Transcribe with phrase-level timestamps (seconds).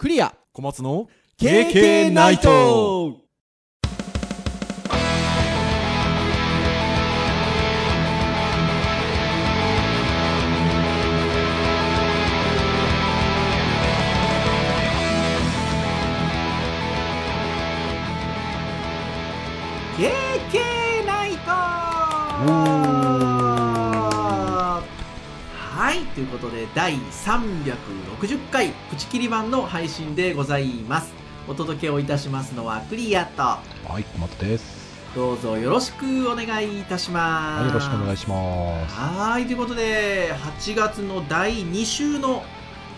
[0.00, 0.34] クリア。
[0.54, 3.18] 小松の KK ナイト
[26.14, 31.12] ということで第360回プチ切り版の配信でございます。
[31.48, 33.42] お届けをいたしますのはクリアと。
[33.42, 33.60] は
[33.98, 34.80] い小松です。
[35.14, 37.62] どうぞよろしくお願いいたします。
[37.62, 38.96] はいよろしくお願いします。
[38.96, 42.44] はいということで8月の第2週の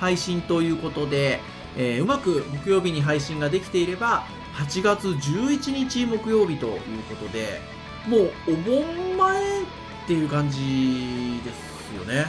[0.01, 1.41] 配信ということで、
[1.77, 7.61] えーうまく木曜日に配信ができていれば8月11日木曜日ということで
[8.09, 9.65] もうお盆前っ
[10.07, 12.27] ていう感じですよね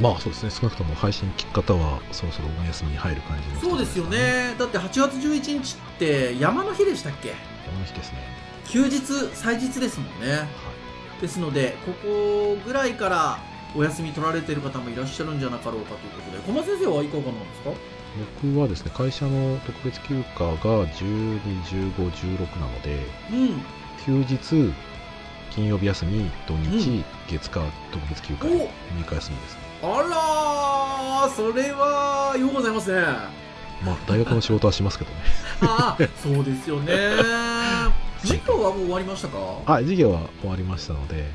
[0.00, 0.50] まあそうですね。
[0.50, 4.54] 少なくとも配信聞く方はそろそろお休みに入る感じのそうですよね。
[4.58, 7.30] だって8月11日って山の日でしたっけ？
[7.30, 7.36] こ
[7.78, 8.18] の日ですね。
[8.66, 9.00] 休日
[9.36, 10.32] 祭日ですもんね。
[10.32, 11.20] はい。
[11.20, 13.38] ですのでここぐらいから
[13.76, 17.70] お休み取られてる方もいらっしゃるんじゃなかろうかということで小松先生はいかがなんですか？
[18.42, 23.62] 僕はですね会社の特別休暇が121516なのでうん。
[24.04, 24.72] 休日
[25.54, 27.04] 金曜日休み土日、うん。
[27.28, 27.60] 月火
[27.92, 28.50] 特別休暇お。
[28.50, 29.54] 3日休みです。
[29.56, 33.00] ねあらーそれはようございますね。
[33.84, 35.16] まあ大学の仕事はしますけどね。
[35.62, 36.92] ああそうですよね。
[38.22, 39.38] 授業はもう終わりましたか？
[39.66, 41.28] あ授業は終わりましたので、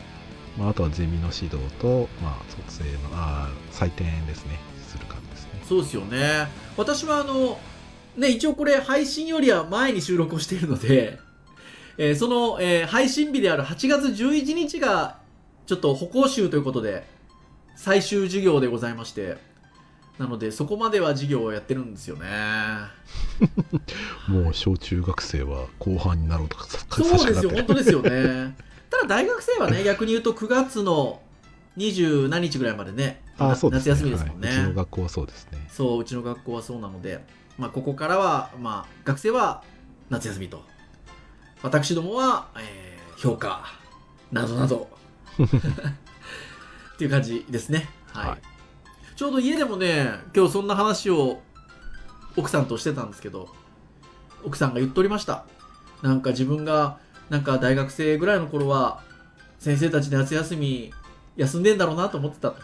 [0.58, 4.58] まあ、あとはゼミの指導と、まあ、卒生のあー採点ですね。
[4.88, 5.50] する感じですね。
[5.68, 6.48] そうですよね。
[6.78, 7.60] 私はあの
[8.16, 11.20] ね一応これ配信よりは前に収録をしているので、
[11.98, 15.20] えーその、えー配信日である8月11日が
[15.66, 17.06] ちょっと歩行集ということで
[17.76, 19.38] 最終授業でございまして
[20.18, 22.26] なのでそこまでは授業をやってるんですよね。
[24.28, 28.56] もう小中学生は後半になろうとかさそうですよ本当ですよね。
[28.90, 31.22] ただ大学生はね逆に言うと9月の
[31.78, 35.68] 20何日ぐらいまでねあそうね、夏休みですもんね、はい、うちの学校はそうですね。
[35.72, 37.24] そううちの学校はそうなので、
[37.60, 39.64] まあ、ここからは、まあ、学生は
[40.10, 40.64] 夏休みと
[41.62, 42.88] 私どもは、えー
[43.18, 43.66] 評価
[44.32, 44.88] などなど。
[45.38, 48.30] っていう感じですね、はい。
[48.30, 48.42] はい。
[49.16, 51.42] ちょうど家でもね今日そんな話を
[52.36, 53.50] 奥さんとしてたんですけど
[54.44, 55.46] 奥さんが言っておりました。
[56.04, 59.02] なんか自分がなんか大学生ぐらいの頃は
[59.60, 60.94] 先生たち夏休み
[61.36, 62.62] 休んでんだろうなと思ってたと。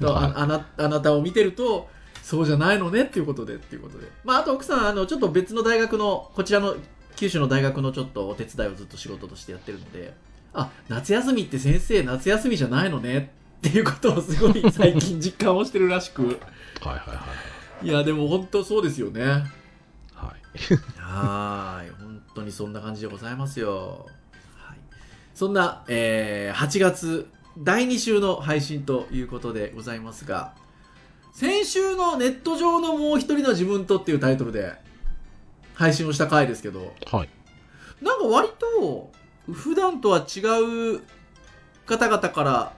[0.00, 1.88] とああなあなたを見てると
[2.22, 4.10] そうじゃないのねっていうことでっていうことで。
[4.24, 6.76] まああと奥さんあのちょっと別の大学のこちらの
[7.22, 10.12] 九州の大学のちょっとお手伝いをずっと仕事としてやってるので
[10.52, 16.22] あ夏休みって先生夏休みじゃないのねっていうことをすごい 最近実感をしてるらしく。
[16.22, 17.34] はいはいは
[17.82, 17.92] いい。
[17.92, 19.22] やでも本当そうですよね。
[19.22, 19.44] はい。
[20.98, 21.90] はーい。
[22.00, 24.06] 本当にそんな感じでございますよ、
[24.56, 24.78] はい、
[25.34, 27.28] そんな、えー8月
[27.58, 30.54] 第2週の配信ということでございますが
[31.34, 34.81] 先週のネット上のもう一人の自分とっていうタイトルで
[35.74, 36.94] 配信をした回ですけど。
[37.06, 37.28] はい。
[38.00, 38.48] なんか割
[38.80, 39.12] と
[39.52, 40.40] 普段とは違
[40.96, 41.02] う
[41.86, 42.72] 方々から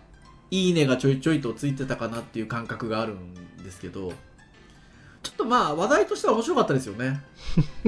[0.50, 4.12] いいねがちょいちょいとついてたかなっていう感覚があるんですけど。
[5.24, 7.22] ちょっとまあ話題としては面白かったですよね。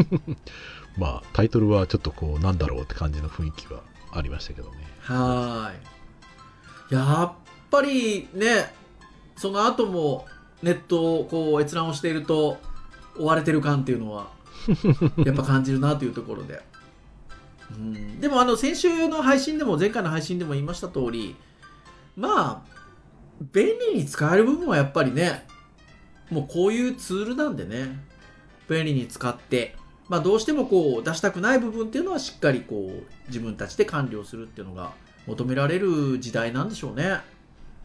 [0.96, 4.78] まあタイトルはちょっとこうなんだろうって感じの雰囲気はありましたけどね。
[5.02, 6.94] はーい。
[6.94, 7.32] やっ
[7.70, 8.72] ぱりね、
[9.36, 10.26] その後も
[10.62, 12.58] ネットをこう閲覧をしていると
[13.18, 14.30] 追われてる感っていうのは
[15.24, 16.62] やっぱ感じるなというところで。
[17.72, 21.34] うん、でもあの先週の配信でも前回の配信でも言いました通り
[22.16, 22.76] まあ
[23.52, 25.44] 便利に使える部分はやっぱりね
[26.30, 27.98] もうこういうツールなんでね
[28.68, 29.74] 便利に使って
[30.08, 34.92] まあどうしてもこう出したくない部分っていうのはしっかりこう自分たちで管理をするっていうのが
[35.26, 37.20] 求められる時代なんでしょうね。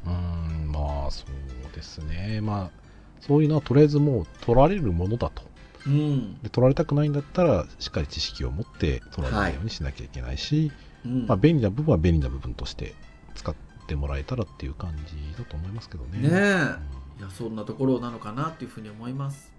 [0.05, 2.71] うんまあそうですねまあ
[3.19, 5.43] そういうのはとりあえずもう取られるものだと
[5.87, 6.41] うん。
[6.41, 10.71] で取られたくないんだったらしっかり知識を持って取られないようにしなきゃいけないし、
[11.05, 12.93] うんまあ、便利な部分は便利な部分として
[13.35, 13.55] 使っ
[13.87, 16.19] てもらえたらっていう感じだと思いますけどね。
[16.19, 19.51] ねえうんいやそんなところなのかなっていうふうに思います。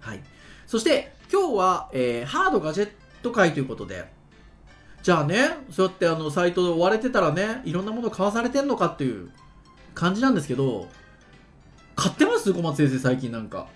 [0.00, 0.22] はい。
[0.66, 2.90] そして今日は、えーハードガジェッ
[3.22, 4.10] ト会ということで、
[5.02, 9.30] じゃあね、そうやってあのサイトで追われてたらね、いろんなもの買わされてんのかっていう
[9.94, 10.88] 感じなんですけど、
[11.94, 12.54] 買ってます？
[12.54, 13.66] 小松先生最近なんか。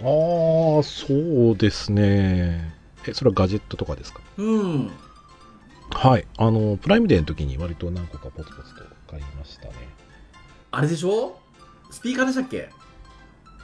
[0.00, 2.74] ああ、そうですね。
[3.06, 4.20] え、それはガジェットとかですか？
[4.38, 4.90] うん。
[5.90, 6.26] はい。
[6.38, 9.74] あの、プライムデーの時に割と何個かポツポツと買いましたね。
[10.72, 11.38] あれでしょ？
[11.90, 12.70] スピーカーでしたっけ？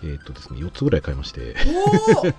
[0.04, 2.32] えっ、とですね、4つぐらい買いまして、おお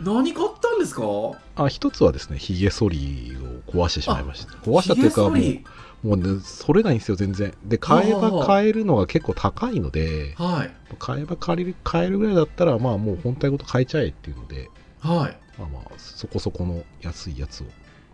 [0.14, 1.02] 何買ったんですか？
[1.02, 3.36] あ、1つはですね、ヒゲ剃り
[3.68, 4.52] を壊してしまいました。
[4.58, 5.32] 壊したっていうか、もう、
[6.02, 7.52] もうね、剃れないんですよ、全然。
[7.64, 17.66] で、買えば買えるのが結構高いので、はい買えば借りる、買えるぐらいだったら、まあもう本体ごと買えちゃえっていうので、はいまあまあ、そこそこの安いやつを。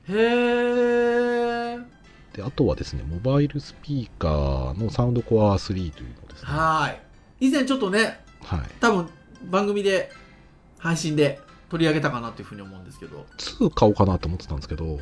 [0.08, 1.78] へえ
[2.32, 6.50] で、あとはですね、モバイルスピーカーのサウンドコア3というのですね。
[6.50, 8.60] はい以前ちょっとねはい。
[8.80, 9.08] 多分
[9.50, 10.10] 番組で
[10.78, 15.00] 配信で取り上げたかなっていうふうに思うんですけど2買おうかなと思ってたんですけど、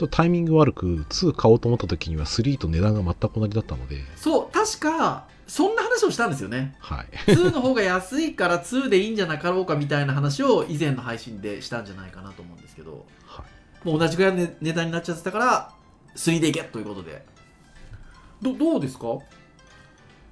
[0.00, 6.74] とタイミング悪く、2買おうと思った時には3と値段が全く同じだったので、そう確かそんな話をしたんですよね。
[6.78, 7.06] はい。
[7.26, 13.04] 2の方が安いから2でいいんじゃなかろうかみたいな話を以前の配信でしたんじゃないかなと思うんですけど。
[13.26, 13.44] は
[13.84, 13.86] い。
[13.86, 15.72] もう同じぐらいの値値段になっちゃってたから
[16.16, 17.24] 3でいけということで。
[18.40, 19.18] どどうですか？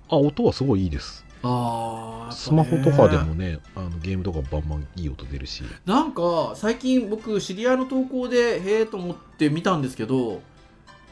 [0.09, 1.27] あ、音はすごいいいです。
[1.43, 10.43] あースマホとかでもね、あのゲームとかバンバンいい音出るし、なんか最近僕知り合いの投稿でへえと思って見たんですけど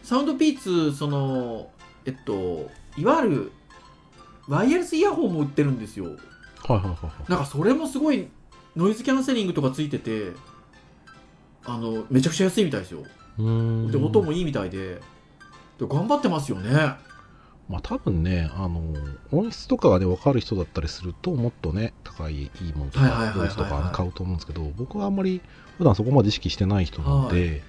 [0.02, 1.70] サウンドピーツその
[2.05, 3.52] えっといわゆる
[4.49, 6.06] ワイヤレスイヤホンも売ってるんですよ。
[6.06, 7.31] はいはいはいはい。
[7.31, 8.28] なんかそれもすごい
[8.75, 10.32] ノイズキャンセリングとかついてて
[11.64, 13.05] あのめちゃくちゃ安いみたいですよ。
[13.38, 13.90] うーん。
[13.90, 15.00] で音もいいみたいで。
[15.78, 16.94] で頑張ってますよね
[17.69, 18.81] まあ多分ね、あの、
[19.33, 23.47] 音質とかがね、分かる人だったりすると、もっとね、高いいいものとか、はいはいはいはいはい。
[23.47, 25.41] ボイスとか買うと思うんですけど、僕はあんまり
[25.79, 27.63] 普段そこまで意識してない人なので、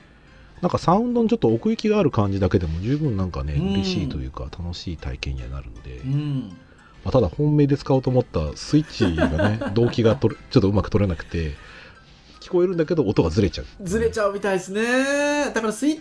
[0.62, 3.74] なんかサウンドにちょっと奥行きがある感じだけでも十分なんかね、うん。
[3.74, 6.58] 嬉しいというか、楽しい体験にはなるので、うん。
[7.04, 11.56] まあ、ただ本命で使おうと思ったスイッチがね、 動機が取れちょっとうまく取れなくて、
[12.42, 13.66] 聞こえるんだけど音がずれちゃう。
[13.84, 15.52] ずれちゃうみたいですね。
[15.54, 16.00] だからスイ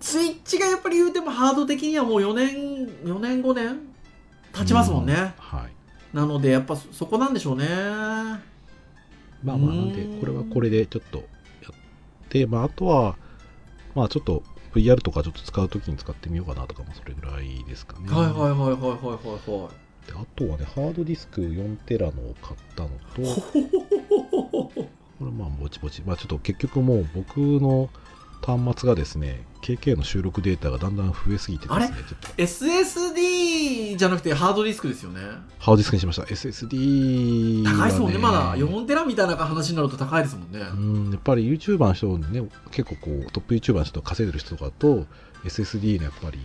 [0.00, 3.80] スイッチがやっぱり言うてもハード的にはもう4年4年5年
[4.52, 6.16] 経ちますもんね、うんはい。
[6.16, 7.66] なのでやっぱそそこなんでしょうね。
[9.44, 11.24] まあまあ、なんで、これはこれでちょっとや
[11.70, 13.16] って、まあ、あとは、
[13.94, 14.42] まあ、ちょっと
[14.74, 18.08] VR とかちょっと使うときに使ってみようかなとかもそれぐらいですかね。
[18.08, 19.70] はいはいはいはいはいはいは
[20.06, 23.22] であとはね、ハードディスク4テラのを買ったのと、
[25.20, 27.90] これまあ、ぼちぼち、まあ、ちょっと結局もう僕の
[28.42, 32.42] 端末がですね、KK の収録データがだんだん増えすぎてですね、ちょっと。
[32.42, 35.20] い SSD じゃなくてハードディスクですよね。
[35.58, 36.22] ハードディスクにしました。
[36.22, 38.18] SSD は、ね、高いですもんね。
[38.18, 45.06] まだ4テラみたいな話になると高いですもんね、うん、やっぱり YouTuber の人ね、結構こうトップ YouTuber の人稼いでる人とかと
[45.44, 46.38] SSD のやっぱり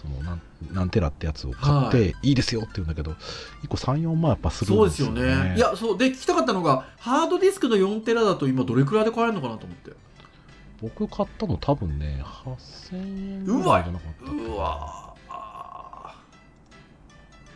[0.00, 0.40] その何
[0.72, 2.32] 何テラってやつを買って、、はい。
[2.32, 3.12] いですよって言うんだけど、
[3.62, 5.50] 1個3、4万やっぱするんでよそうですすよね。
[5.50, 5.98] ねいやそう。
[5.98, 9.92] で聞きたかったのがハードディスクの4テラだと今どれくらいで買えるのかなと思って
[10.84, 15.14] 僕買ったの多分ね、8000円ぐらいじゃなかったうわ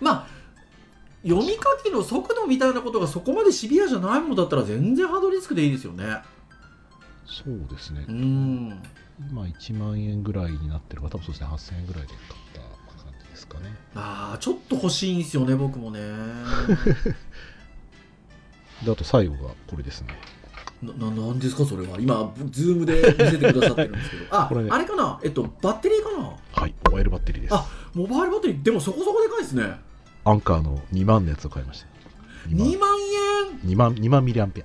[0.01, 0.27] まあ
[1.23, 6.23] 読み書きの速度みたいなことがそこまでシビアじゃないものだったら全然ハードディスクでいいですよね
[7.27, 8.13] そうですねう。
[8.13, 8.83] ん
[9.31, 11.43] 今1万円ぐらいになってるから、多分そうです
[11.75, 12.21] ね、8000円ぐらいで買っ
[12.55, 12.61] た
[13.03, 13.65] 感じですかね。
[13.95, 16.01] ああちょっと欲しいんですよね僕もね
[18.85, 20.15] で、あと最後がこれですね。
[20.83, 21.99] なななんですかそれは。
[21.99, 24.27] 今ズームで見せてくださってるんですけど。
[24.31, 24.63] あ、これ。
[24.63, 25.19] ねあれかな？
[25.25, 26.31] えっとバッテリーかな？
[26.53, 27.55] はい、モバイルバッテリーです。
[27.55, 28.63] あモバイルバッテリー。
[28.63, 29.81] でもそこそこでかいですね。
[30.25, 31.87] アンカーの2万のやつを買いました。
[32.51, 32.91] 2万。
[33.65, 34.65] 円？2万、2万ミリアンペ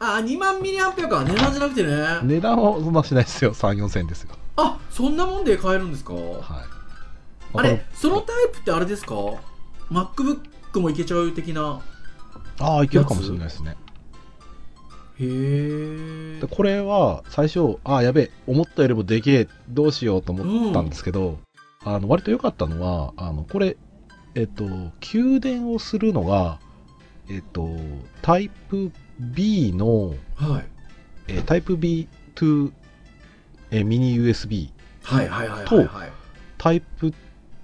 [0.00, 0.16] ア。
[0.16, 1.24] あ2万ミリアンペアか。
[1.24, 1.92] 値段じゃなくてね。
[2.22, 3.52] 値段はそんなしないですよ。
[3.52, 4.30] 3 4千円ですよ。
[4.56, 6.14] あそんなもんで買えるんですか？
[6.14, 6.44] はい。
[7.56, 9.14] あれそのタイプってあれですか
[9.90, 11.80] ？MacBook もいけちゃう的な。
[12.60, 13.76] ああいけるかもしれないですね
[15.20, 21.38] へえでこれは最初ああやべえ思ったよりもでけえどうしようと思ったんですけど、
[21.84, 23.76] あの割と良かったのはあのこれ
[24.34, 24.64] えっと
[25.00, 26.58] 給電をするのが
[27.28, 27.68] えっと
[28.22, 28.90] タイプ
[29.20, 30.64] B のはい。
[31.28, 32.72] えタイプ B to
[33.70, 34.70] えミニ USB
[35.02, 36.12] はいはいはいはいはい。
[36.58, 37.14] タイプ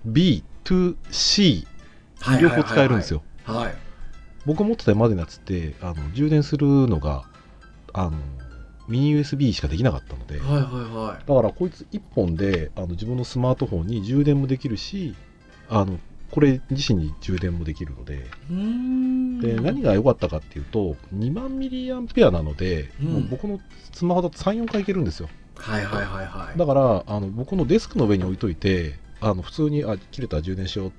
[0.04, 1.66] B to C
[2.20, 3.22] はい両方使えるんですよ。
[3.44, 3.74] はい。
[4.46, 7.24] 僕持ってたまでのやつってあの充電するのが
[7.92, 8.12] あの
[8.88, 11.28] ミニ USB しかできなかったので、はいはいはい。
[11.28, 15.14] だからこいつ1本であの自分のスマートフォンに充電もできるし
[15.68, 15.98] あの
[16.30, 18.26] これ自身に充電もできるので。
[19.40, 23.06] で何が良かったかっていうと2万ミリアンペアなので、うん。
[23.08, 23.60] もう僕の
[23.92, 25.28] スマホだと34回いけるんですよ。
[25.56, 26.58] はいはいはいはい。
[26.58, 30.92] だからあの僕のデスクの上に置いといてあの普通にあ切れたら充電しようっ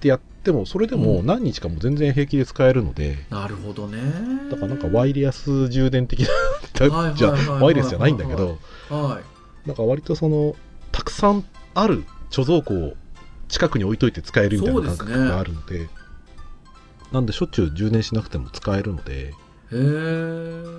[0.00, 1.26] てやってもそれでもうん。
[1.26, 3.98] 何日かも全然平気で使えるので、なるほどね。
[4.50, 6.26] だからなんかワイヤス充電的な
[7.14, 8.58] じゃあワイヤレスじゃないんだけど
[8.88, 9.68] はい。
[9.68, 10.56] なんか割とその
[10.90, 11.44] たくさん
[11.74, 12.94] ある貯蔵庫を
[13.48, 15.88] 近くに置いといて使えるみたいな感覚があるので
[17.12, 19.34] なんでしょっちゅう充電しなくても使えるので、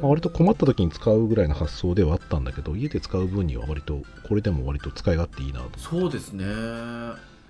[0.02, 6.46] まあ、割と困った時に使うぐらいの発想ではあったんだけど家で使う分には割とこれでも割と使い勝手いいなとそうですね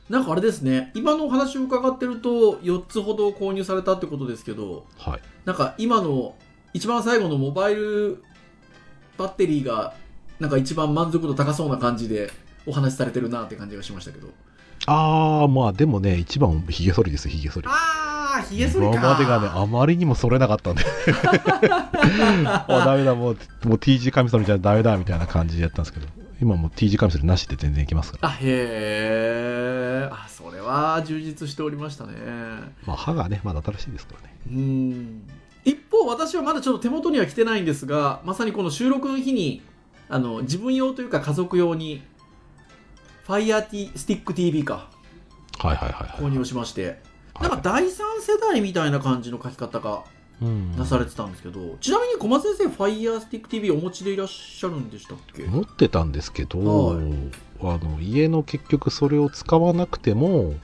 [0.10, 5.22] なんかあれですね今のお話を伺ってると4つほど購入されたってことですけどはい。
[5.46, 6.36] なんか今の
[6.74, 8.24] 一番最後のモバイル
[9.18, 9.94] バッテリーが
[10.40, 12.32] なんか一番満足度高そうな感じで
[12.66, 14.28] お話しされてるなって感じがしましたけど。
[14.86, 17.68] ああまあでもね一番ヒゲ剃りですヒゲ剃り。
[17.70, 18.94] ああひげ剃りか。
[18.94, 20.84] 今までがねあまりにも剃れなかったんで。
[22.46, 26.08] あダメだもうもう T 字カミソリじゃダメだみたいな感じでやったんですけど
[26.42, 28.30] 今もう T 字カミソリなしで全然いけますから。
[28.30, 29.53] あへえ
[30.13, 32.13] あそれは充実しておりましたね。
[32.86, 34.36] まあ歯がねまだ新しいですからね。
[34.48, 35.27] うん。
[35.65, 39.62] 一方私はまだちょっと手元には来てないんですがまさにこの収録の日に
[40.10, 42.03] あの自分用というか家族用に
[43.27, 44.89] FireStickTV か
[45.60, 47.00] はいはいはいはい購入しまして。
[47.34, 47.50] はい。
[47.50, 50.03] なんか第三世代みたいな感じの書き方が
[50.44, 50.76] うん。
[50.78, 55.44] なされてたんですけど、ちなみに小松先生 FireStickTV お持ちでいらっしゃるんでしたっけ？
[55.44, 57.06] 持ってたんですけど、はい。
[57.62, 60.56] あの家の結局それを使わなくても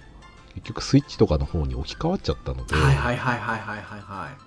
[0.56, 4.38] 結局スイッチとかの方に置き換わっちゃったので、はいはいはいはいはいはいはい。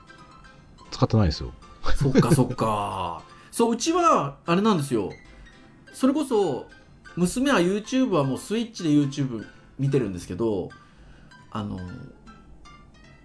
[0.90, 1.52] 使ってないですよ。
[1.96, 3.22] そっか そっか。
[3.50, 5.10] そう、うちは、あれなんですよ。
[5.94, 6.66] それこそ、
[7.16, 9.46] 娘は YouTube はもうスイッチで YouTube
[9.78, 10.68] 見てるんですけど、
[11.50, 11.78] あの、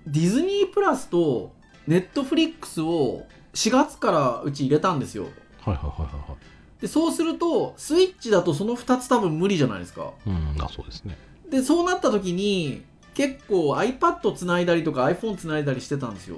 [0.05, 1.53] ディズニープラスと
[1.87, 5.25] ネットフリックスを4月からうち入れたんですよ。
[5.61, 10.11] はいはいはいはいはいで、そうすると、スイッチだとその2つ多分無理じゃないですか。
[10.27, 11.17] うんあそうですね
[11.49, 16.37] で、そうなった時に、結構 iPad つないだりとか iPhone つないだりしてたんですよ。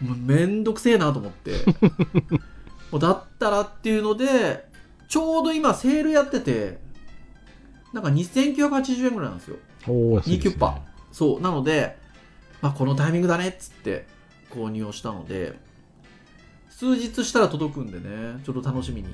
[0.00, 1.52] もうめんどくせえなと思って。
[2.90, 4.66] もうだったらっていうので、
[5.08, 6.78] ちょうど今セールやってて、
[7.92, 9.56] なんか2980円ぐらいなんですよ。
[9.86, 10.80] おお安い2キですねュッパ。
[11.12, 11.40] そう。
[11.40, 12.05] なので、ま
[12.66, 14.06] あこのタイミングだねっつって
[14.50, 15.58] 購入をしたので、
[16.70, 19.08] 数日したら届くんでね、ちょっと楽しみに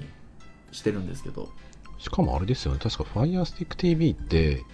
[0.72, 1.50] してるんですけど。
[1.98, 4.64] しかもあれですよね確か FirestickTV って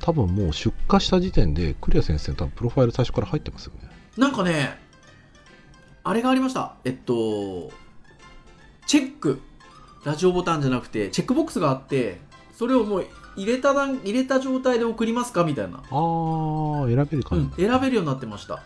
[0.00, 4.78] 多分もう出荷した時点でクリア先生の多分プロファイル最初から入ってますよねなんかね、
[6.02, 6.76] あれがありました。
[6.84, 7.70] えっと、
[8.86, 9.42] チェック。
[10.04, 12.20] ラジオボタンじゃなくて、チェックボックスがあって、
[12.54, 13.06] それをもう
[13.36, 15.78] 入れた段、入れた状態で送りますかみたいな。
[15.78, 18.62] ああ選べるうん感じ、、選べるようになってました。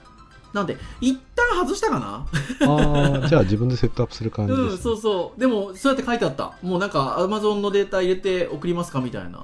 [0.52, 2.26] なんで、一旦外したかな？
[2.66, 5.40] ああじゃあ自分でセットアップする感じです、ねうん、そうそう。
[5.40, 6.54] でも、そうやって書いてあった。
[6.62, 9.42] もうなんか、Amazon のデータ入れて送りますかみたいな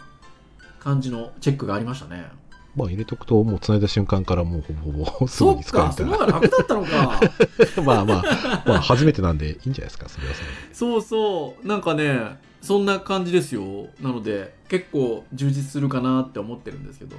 [0.80, 2.28] 感じのチェックがありましたね。
[2.74, 7.20] まあ入れとくともう繋いだ瞬間からもうほぼほぼすぐにそっか、そ使えるみたいなの方が楽だったのか。
[7.82, 10.74] まあまあ、まあ初めてなんでいいんじゃないですか、それはそれで。
[10.74, 11.66] そうそう。
[11.66, 13.86] なんかね、そんな感じですよ。
[14.00, 17.16] なので、結構充実するかなって思ってるんですけど。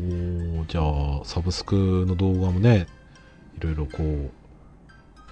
[0.00, 1.74] おーじゃあ、サブスク
[2.06, 2.86] の動画もね、
[3.58, 4.30] いろいろこう、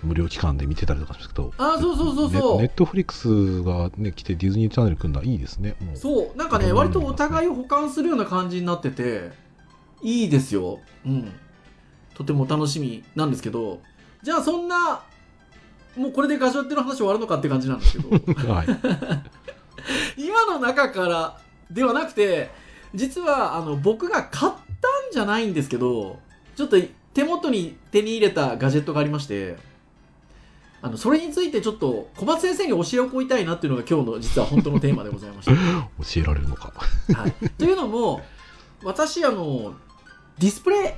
[0.07, 5.76] 無料期間で見てたりとかしますけど、あーそうそうそうそうネネットフリックスがね、来てディズニーチャンネル組んだらいいですね。
[5.95, 9.31] そう、なんかね、うん割とお互いを補完するような感じになってて、
[10.02, 10.81] いいですよ。
[11.07, 11.33] うん。
[12.14, 13.81] とても楽しみなんですけど、
[14.23, 15.05] じゃあそんな、
[15.96, 18.11] もうこれでガジョッテの話終わるのかって感じなんですけど、
[18.52, 18.66] はい。
[20.16, 21.38] 今の中から
[21.70, 22.50] ではなくて、
[22.94, 26.18] 実はあの僕が買ったんじゃないんですけど、
[26.56, 26.76] ちょっと
[27.14, 29.56] 手元に手に入れたガジェットがありまして、
[30.80, 35.52] あの、それについてちょっと小松先生に教えを請いたいなっていうのが今日の実は本当のテーマでございました。
[35.54, 36.72] 教えられるのか。
[37.14, 38.22] はい、というのも
[38.82, 39.75] 私あの
[40.38, 40.92] ディスプレイ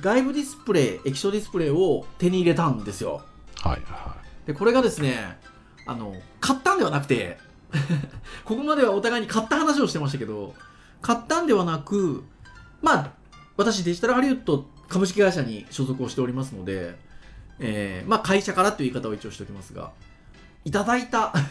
[0.00, 3.22] 外部ディスプレイ液晶ディスプレイを手に入れたんですよ
[3.62, 4.46] はいはい。
[4.46, 5.38] でこれがですね
[5.86, 7.38] あの買ったんではなくて
[8.44, 10.54] ここまではお互いに買った話をしてましたけど
[11.02, 12.24] 買ったんではなく
[12.82, 13.10] まあ
[13.56, 16.96] 私デジタルハリウッド株式会社に所属をしておりますので、
[17.58, 19.90] えーまあ会社からという言い方を一応しておきますが
[20.64, 21.32] いただいた。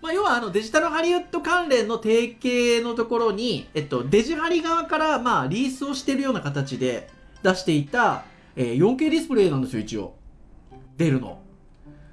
[0.00, 7.10] まあ、要はあのデジタルハリウッド関連の提携のところに、えっと、デジハリ側からまあリースをしているような形で
[7.42, 8.24] 出していた、
[8.58, 10.16] えー 4K ディスプレイなんですよ、一応。
[10.96, 11.40] デルの。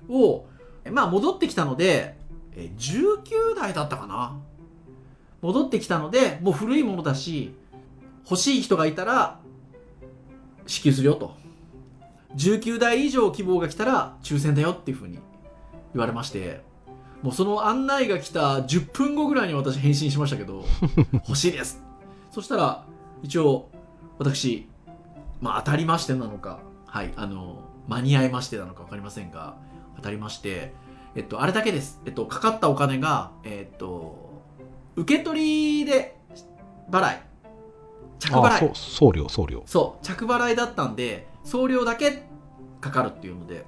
[0.07, 0.45] を、
[0.91, 2.15] まあ戻ってきたので、
[2.55, 4.39] えー19台だったかな。
[5.41, 7.51] 戻ってきたので、もう古いものだし、
[8.29, 9.39] 欲しい人がいたら、
[10.67, 11.35] 支給するよと。
[12.35, 15.19] 19台以上希望が来たら抽選だよっていうふうに
[15.93, 16.61] 言われまして、
[17.23, 20.63] もうその案内が来た10分後ぐらいに私返信しましたけど、
[21.27, 21.81] 欲しいです。
[22.31, 22.85] そしたら、
[23.23, 23.69] 一応、
[24.19, 24.67] 私、
[25.45, 29.57] まあ当たりましてなのか、はい、あの、間に合いましてなのかわかりませんが、
[29.95, 30.73] 当たりまして、
[31.13, 32.01] えっと、あれだけです。
[32.07, 34.41] えっと、かかったお金が、えっと、
[34.95, 36.17] 受け取りで
[36.89, 37.21] 払い。
[38.17, 38.71] 着払い。
[38.73, 39.61] 送料送料。
[39.67, 42.23] そう着払いだったんで送料だけ
[42.81, 43.67] かかるっていうので。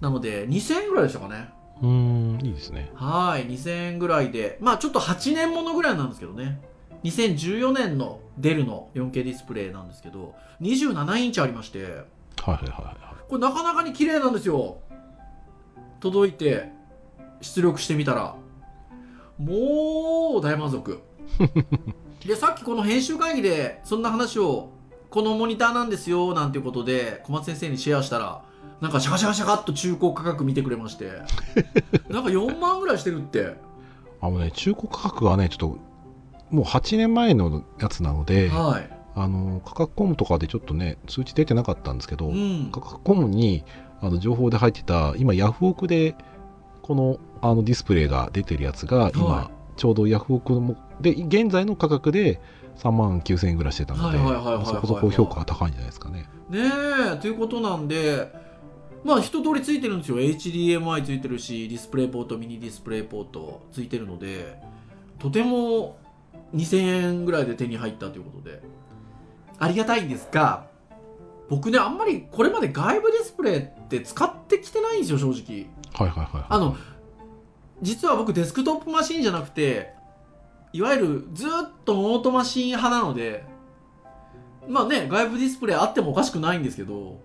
[0.00, 1.50] なので2000円ぐらいでしたかね。
[1.82, 2.90] うーんいいですね。
[2.94, 4.56] はい2000円ぐらいで。
[4.62, 6.62] まあちょっと8年ものぐらいなんですけどね。
[7.04, 11.84] 2014年のデルの 4K ディスプレイなんですけど27インチありまして。
[11.84, 12.04] はいはい
[12.42, 12.96] はいはい。
[13.28, 14.78] これなかなかに綺麗なんですよ。
[16.00, 16.70] 届いて
[17.40, 18.34] 出力してみたら。
[19.38, 21.00] もう大満足。
[22.26, 24.70] でさっきこの編集会議でそんな話を
[25.08, 28.42] このモニターなんですよなんていうことで小松先生にシェアしたら
[28.80, 31.10] なんかシャカシャカシャカっと中古価格見てくれまして。
[32.08, 33.56] なんか4万ぐらいしてるって。
[34.22, 35.78] あのね中古価格はねちょっと
[36.50, 38.90] もう8年前のやつなのではい。
[39.16, 42.70] あの価格コムとかでちょっとね通知出てなかったんですけど、うん。
[42.72, 43.64] 価格コムに
[44.00, 46.14] あの情報で入ってた今ヤフオクで
[46.82, 52.40] このあのディスプレイが出てるやつが今、はちょうどヤフオクもで現在の価格で
[52.78, 54.18] 3万9000円ぐらいしてたので
[54.66, 56.28] そこそこ評価が高いんじゃないですかね。
[56.48, 56.60] ね
[57.14, 58.32] えということなんで
[59.04, 60.18] まあ一通りついてるんですよ。
[60.18, 64.60] HDMI ついてるしディスプレイポートミニディスプレイポートついてるので
[65.18, 65.96] とても
[66.54, 68.62] 2000円ぐらいで手に入ったということで。
[69.60, 70.66] ありがたいんですが
[71.48, 75.66] 僕ねあんまりこれまで外部ディスプレイって使ってきてないんですよ正直。
[75.92, 76.76] はいはいはいあの
[77.82, 79.92] 実は僕デスクトップマシンじゃなくて
[80.72, 81.50] いわゆるずっ
[81.84, 83.44] とノートマシン派なので
[84.68, 87.20] まあね外部ディスプレイあってもおかしくないんですけど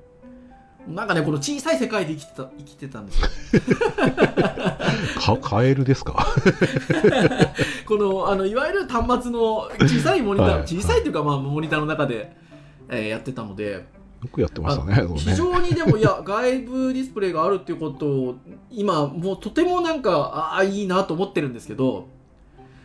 [0.88, 3.30] なんかねこの小さい世界で生きてた生きてたんですよ。
[5.20, 6.28] か カエルですか？
[7.88, 10.62] このあのいわゆる端末の小さいモニター、はい。
[10.64, 12.36] 小さいというかまあモニターの中で、
[12.90, 13.94] えーやってたので。
[14.24, 18.36] よくやってましたね非常にでもいや 外部ディスプレイがあるっていうことを
[18.72, 20.12] 今もうとてもなんか
[20.56, 22.08] ああいいなと思ってるんですけど、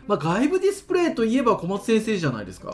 [0.05, 2.71] まあ、外部ディスプレイといえば小松先生じゃないですか。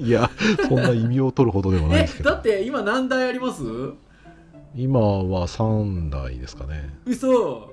[0.00, 0.30] いや
[0.68, 2.30] そんな意味を取るほどではないえですけど。
[2.30, 3.62] だって今何台あります？
[4.74, 6.90] 今は3台ですかね。
[7.04, 7.70] 嘘。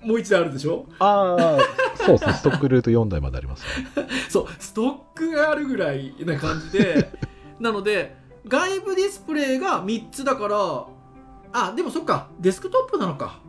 [0.00, 0.86] もう1台あるでしょ？
[1.00, 1.58] ああ
[1.96, 2.32] そうですね。
[2.34, 7.10] ストックルート4台まであります、ね、 そうストックがあるぐらいな感じで。
[7.58, 10.86] なので外部ディスプレイが3つだから
[11.52, 12.28] あでもそっか。
[12.40, 13.40] デスクトップなのか。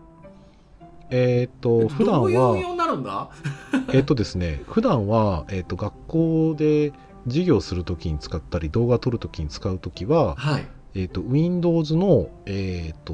[1.12, 3.30] えっと普段どういう運は用になるんだ？
[3.94, 6.94] えっとですね普段はえっと学校で
[7.28, 13.14] 授業するときに使ったり動画撮るときに使うときは、はいえっと Windows の、えっと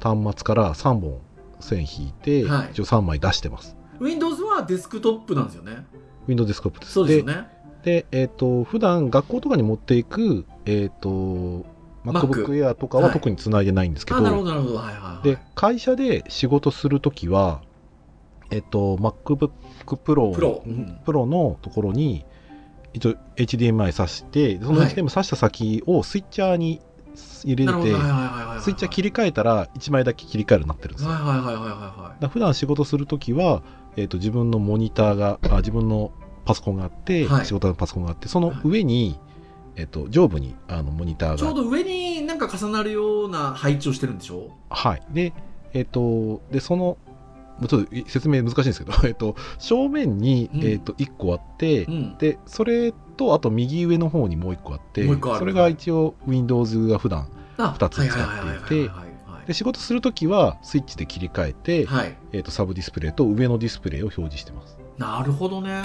[0.00, 1.20] 端末から3本
[1.60, 2.70] 線引いて、はい。
[2.70, 3.76] 一応3枚出してます。
[4.00, 5.84] Windows はデスクトップなんですよね。
[6.26, 6.92] Windows デスクトップです。
[6.92, 7.48] そうですよね。
[7.82, 11.64] で、えっ、と、普段学校とかに持っていく、えっ、と、
[12.04, 13.12] Mac MacBook Air とかははい。
[13.12, 14.76] 特につないでないんですけど、あなるほどなるほど。
[14.76, 15.28] はいはいはい。
[15.28, 17.62] で、会社で仕事するときは、
[18.50, 19.50] えっ、と、MacBook
[19.86, 21.00] Pro, Pro うん。
[21.04, 22.24] プロのところに、
[22.98, 24.88] 一応 HDMI 挿して、そのはい。
[24.90, 26.80] HDMI 挿した先をスイッチャーに
[27.44, 27.72] 入れて、
[28.60, 31.10] スイッチャー切り替えたら1枚だけ切り替えるようになってるんですよ。
[31.10, 33.62] はいはいはいはいはい普段仕事するときは、
[33.96, 36.12] えっと自分のモニターがあ自分の
[36.44, 37.46] パソコンがあって、はい。
[37.46, 39.18] 仕事のパソコンがあってその上に、
[39.76, 41.34] えっと上部にあのモニターが。
[41.36, 44.50] いちょうど上になんか重なるような配置をしてるんでしょ？
[44.70, 45.02] はい。
[45.10, 45.32] で
[45.72, 46.98] えっとでその
[47.66, 50.64] ちょっと説明難しいんですけど、 えっと、正面に、うん。
[50.64, 52.18] えっと1個あって、うん。
[52.18, 55.06] でそれとあと右上の方にもう1個あって
[55.38, 58.90] それが一応 Windows が普段あ二つ使っていて
[59.46, 62.06] で仕事するときはスイッチで切り替えて、はい。
[62.06, 64.78] はいえっとサブディスプレイと上のディスプレイを表示してます。
[64.98, 65.82] なるほどね。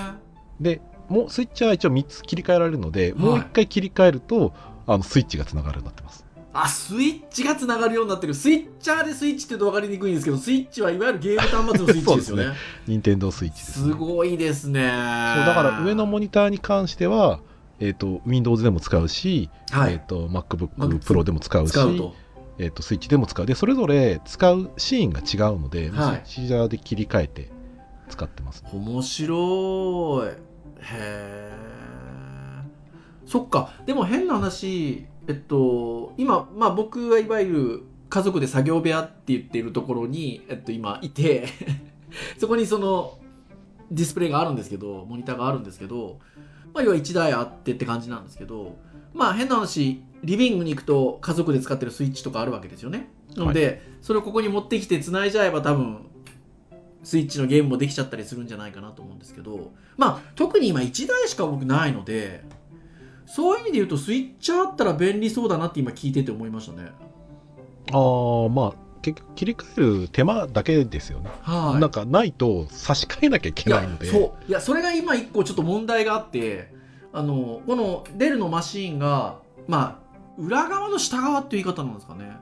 [0.60, 3.14] でもうスイッチは一応3つ切り替えられるので、い。
[3.14, 4.54] もう1回切り替えると
[4.86, 6.23] あのスイッチがつながるようになってます
[6.54, 8.34] あスイッチがつながるようになってる。
[8.36, 12.44] スイッチャーでスイッチって言うと分かりにくいんですけどスイッチはいわゆるゲーム端末のスイッチですよね。
[12.44, 12.54] そう
[12.88, 14.82] 任天堂スイッチです、すごいですね。
[15.36, 17.40] そうだから上のモニターに関しては、
[17.80, 19.94] えー、と Windows でも使うし、はい。
[19.94, 22.16] えー、と MacBook Mac Pro でも使うし使うと。
[22.60, 23.46] えー、とスイッチでも使う。
[23.48, 26.22] でそれぞれ使うシーンが違うので、はい。
[26.24, 27.50] スイッチャーで切り替えて
[28.10, 30.28] 使ってます面白い。
[30.28, 30.34] へ
[30.92, 31.52] え
[33.26, 33.74] そっか。
[33.88, 41.48] でも変な話えっと今まあ僕はいわゆる家族で作業部屋って言っているところに、えっと、今いて
[42.38, 43.18] そこにその
[43.90, 46.20] ディスプレイがあるんですけどモニターがあるんですけど、
[46.74, 48.76] まあ、要は1台あってって感じなんですけど
[49.14, 53.10] まあ変な話リビングに行くと家族で使ってるスイッチとかあるわけですよね。
[53.36, 56.06] なので、それをここに持ってきて繋いじゃえば多分
[57.04, 62.44] スイッチのゲームもできちゃったりするんじゃないかなと思うんですけどまあ特に今1台しか僕ないので
[63.36, 66.92] そういう意味で言うとスイッチあったら便利そうだなって今聞いてて思いましたね。
[67.92, 71.82] ああまあ結局切り替える手間だけですよね、はい。
[71.82, 74.06] なんかないと差し替えなきゃいけないので。
[74.06, 74.46] そう。
[74.48, 76.72] いやそれが今一個ちょっと問題があって
[77.12, 82.38] あのこのデルのマシーンがまあ裏側の下側っていう言い方なんですかね。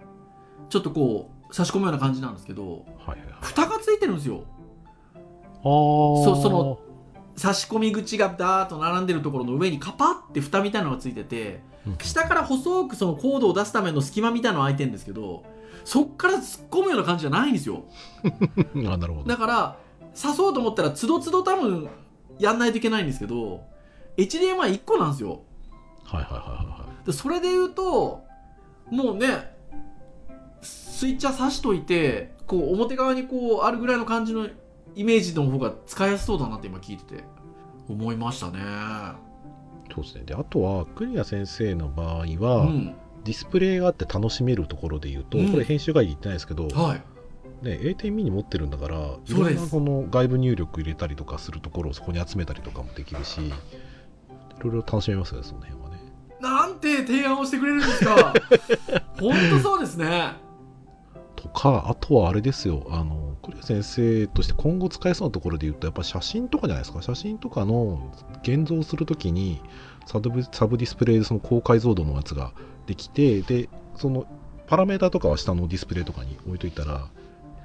[0.67, 3.35] ちょっとこう差し込むような感じなんですけどはいはいはい。
[3.39, 4.43] 蓋がついてるんですよ。
[5.15, 6.25] あー。
[6.25, 6.79] そその
[7.41, 11.97] 差し込み口がダーッと並んでるところの上にカパって蓋みたいなのがついててうん。
[11.97, 15.43] 下から細くそのコードを出すための隙間みたいなのが開いてるんですけど
[15.83, 17.85] そっから突っ込むような感じじゃないんですよ。
[18.93, 19.27] あなるほど。
[19.27, 19.77] だから
[20.13, 21.89] 刺そうと思ったらつどつど多分
[22.37, 23.63] やんないといけないんですけど
[24.17, 25.41] HDMI1 個なんですよ。
[26.03, 27.05] はいはいはいはいはい。
[27.07, 28.21] でそれで言うと
[28.91, 29.55] もうね
[30.61, 34.47] スイッチャー刺しといてこう表側にこうあるぐらいの感じの
[34.95, 37.23] イメージの方が使いやすそうだなって今聞いてて
[37.89, 38.59] 思いましたね。
[39.93, 40.23] そうですね。
[40.25, 42.95] であとはクリア先生の場合うは、ん。
[43.23, 45.51] ディスプレイがあって楽しめるところで言うと、うん。
[45.51, 47.01] これ編集会議言ってないですけど、はい。
[47.65, 53.51] ね、A 点ミニ持ってるんだからいろんなこの外部入力入れたりとかするところをそこに集めたりとかもできるしい
[54.63, 55.97] ろいろ楽しめますよねその辺はね。
[56.39, 58.33] なんて提案をしてくれるんですか？
[59.21, 60.31] 本当そうですね。
[61.35, 62.87] とかあとはあれですよ。
[62.89, 63.30] あの
[63.61, 67.01] 先生として今後使えそうなところで言うとやっぱ写真とかじゃないですか。
[67.01, 68.11] 写真とかの
[68.43, 69.61] 現像するときに
[70.05, 72.51] サブサブディスプレイでその高解像度のやつが
[72.87, 74.25] できてでその
[74.67, 77.07] パラメータとかは下のディスプレイとかに置いといたら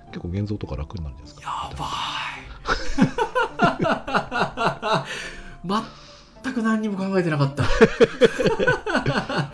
[0.09, 1.43] 結構現像とか楽になるんじゃないですか。
[1.43, 1.87] やば
[5.77, 5.85] い。
[6.43, 7.65] 全く何にも考えてなかった。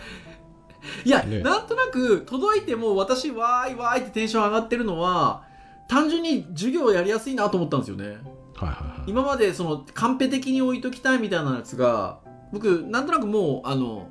[1.05, 1.39] いや、ね。
[1.39, 5.43] なんとなく届いても私わーいわーいってテンション上がってるのは
[5.87, 8.05] 単純に授業やりやすいなと思ったんですよね。
[8.05, 8.19] はいはい
[8.65, 9.09] はい。
[9.09, 12.19] 今までそのカンペ的に置いときたいみたいなやつが
[12.51, 14.09] 僕なんとなくもうあの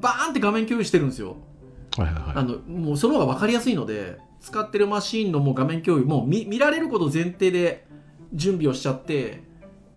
[0.00, 1.36] バーンって画面共有してるんですよ。
[1.96, 2.36] はいはいはい。
[2.36, 7.86] あのもうその方が分かりやすいので使ってるマシーンのもう画面共有もう見見られること前提で
[8.32, 9.42] 準備をしちゃって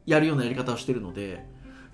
[0.05, 1.45] やるようなやり方をしてるので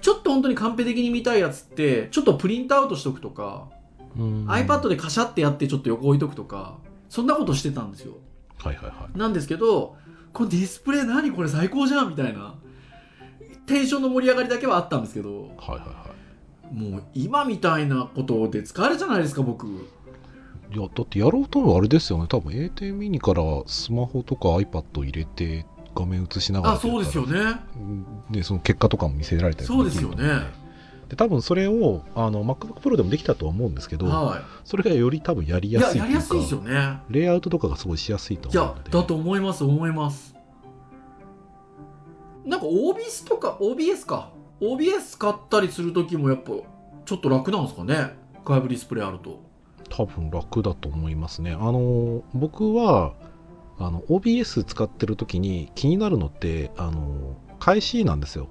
[0.01, 3.69] ちょっと本当にカンペ的に見たいやつってちょっとプリントアウトしとくとか、
[4.17, 4.47] うん。
[4.47, 6.77] iPad でカシャってやってちょっと横置いとくとか
[7.09, 8.15] そんなことしてたんですよ
[8.63, 9.17] はいはいはい。
[9.17, 9.97] なんですけど
[10.33, 12.55] このディスプレイ何これ最高じゃんみたいな。
[13.67, 16.05] テンションの盛り上がりだけはあったんですけどはいはいは
[16.71, 16.73] い。
[16.73, 19.67] もう今みたいなことで疲れじゃないですか僕。
[19.67, 19.71] い
[20.73, 22.27] やだってやろうともあれですよね。
[22.27, 27.59] 多分 A 点ミニからスマホとか iPad 入れて画面映しながらあそうですよね。
[27.75, 28.05] うん。
[28.31, 30.60] でその結果とかも見せられたりそうですよね
[31.11, 36.99] でで多分それをあの MacBook Pro でもできたとは思うんですけど、はそれがより多分やりいいややすいやりやすいですよね。
[37.09, 39.63] レイアウトとかがすごいしやすいといや思うのでだと思います。
[39.65, 40.33] 思います。
[42.45, 44.31] なんか OBS とか OBS か。
[44.61, 46.53] OBS 買ったりする時もやっぱ
[47.05, 48.15] ちょっと楽なんですかね。
[48.45, 49.41] 外部ディスプレイあると。
[49.89, 51.51] 多分楽だと思いますね。
[51.51, 53.15] あの僕は
[53.79, 58.47] あの OBS 使ってる時に気になるのってあの開始なんですよ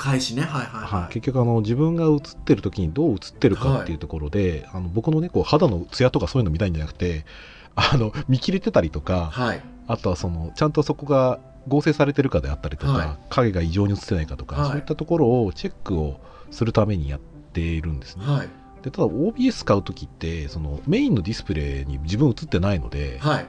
[0.00, 0.42] 返しね。
[0.42, 1.00] はいはいはい。
[1.02, 7.26] はい、結局あの自分が映ってる時にどう映ってるかっていうところで、あの僕のねこう肌のツヤとかそういうの見たいんじゃなくて
[7.76, 9.62] あの見切れてたりとかはい。
[9.86, 13.08] あとはそのちゃんとそこが合成されてるかであったりとか、はい。
[13.28, 14.68] 影が異常に映ってないかとか、はい。
[14.68, 16.18] そういったところをチェックを
[16.50, 17.20] するためにやっ
[17.52, 18.24] ているんですね。
[18.24, 18.48] はい。
[18.82, 23.46] でただ OBS 使う時ってそのメインのディスプレイに自分映ってないので、はい。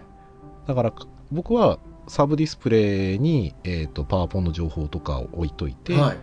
[0.67, 0.93] だから
[1.31, 6.17] 僕はサブディスプレイに、えー、とパワポンの情報とかを置いといて、はい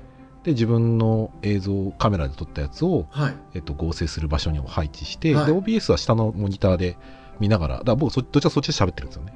[0.48, 3.34] で自分の映像カメラで撮ったやつを、はい。
[3.54, 5.46] えっと合成する場所に配置して、はい。
[5.46, 6.96] で OBS は下のモニターで
[7.38, 9.34] 見ながらだから僕そどっちらそっちで喋ってるんですよね。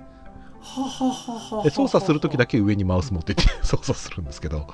[0.62, 4.66] ははははで操作する時だけ上にマウス持ってって 操作するんですけど。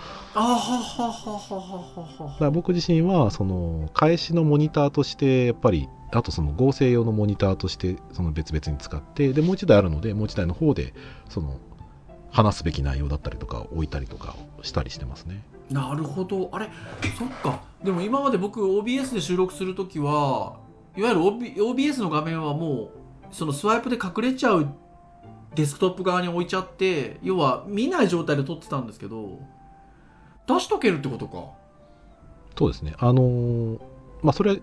[2.52, 10.94] 僕自身はその返しのモニターとしてやっぱりあとその合成用のモニターとしてその別々に使ってでもう一台あるのでもう一台の方で
[11.28, 11.56] その
[12.30, 16.48] 話すべき内容だったりとか置いたりとかをしたりしてますねなるほど。
[16.52, 16.68] あれ？
[17.18, 17.60] そっか。
[17.82, 20.56] でも今まで僕 OBS で収録するときは
[20.96, 22.90] いわゆる OB OBS の画面はも
[23.30, 24.68] うそのスワイプで隠れちゃう
[25.54, 29.38] デスクトップ側に置いちゃって要は見ない状態で撮ってたんですけど
[30.46, 31.44] 出しとけるってことか。
[32.58, 32.94] そうですね。
[32.98, 33.80] あのー
[34.22, 34.60] まあそれ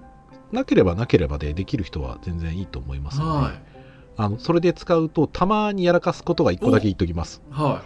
[0.52, 3.62] なければなければでできる人は全然いいと思いますので、はい。
[4.18, 7.42] あのそれで使うとたまにやらかすことが1個だけ言っときます。
[7.50, 7.82] は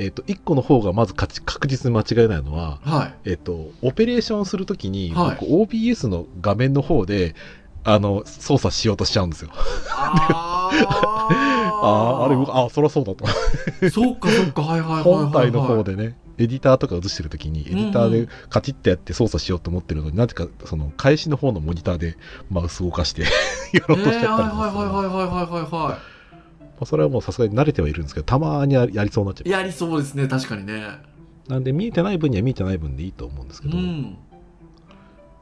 [0.00, 3.30] えっと1個の方がまず確実に間違いないのは、いはい。
[3.30, 5.36] えっとオペレーションするときに、はい。
[5.38, 7.34] 僕 OBS の画面の方で
[7.84, 9.50] あの操作しようとしちゃうんですよ。
[9.90, 10.70] あ
[11.82, 13.26] ああれあそりゃそうだと。
[13.90, 22.16] そっかそっかはいはいはいはい、はい、本体の方でねエディターとか映してるときにエディターでうんうんカチッてやって操作しようと思ってるのになぜかその返しの方のモニターで
[22.50, 23.28] マウスを動かしてや
[23.86, 25.98] ろうとしちゃったりとかはいはいはいはいはいはいは
[26.80, 30.82] まあそれはもうさすがに慣れてはいるんですけどたまにややりそうになっちゃいやりそうですね確かにね。
[31.48, 34.16] うなんで見えてない分には見えてない分でいいと思うんですけど、うん。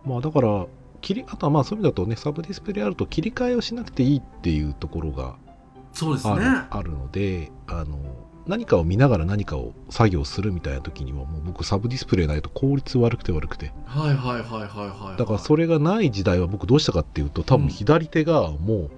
[0.05, 0.67] まあだから
[1.01, 5.37] 切りあとはまあそういう意味だとねサブディスプレイあると切り替えをしなくていいっていうところが
[5.93, 6.35] そうですね。
[6.71, 7.99] ある,、のであの
[8.47, 13.73] 何かを見ながら何かを作業するみたいな時にはもう僕サブディスプレイないと効率悪くて悪くて。
[13.85, 17.61] はいはいはいはいはいだからそれがない時代は僕どうしたかっていうと多うん。
[17.63, 18.91] 分左手がもう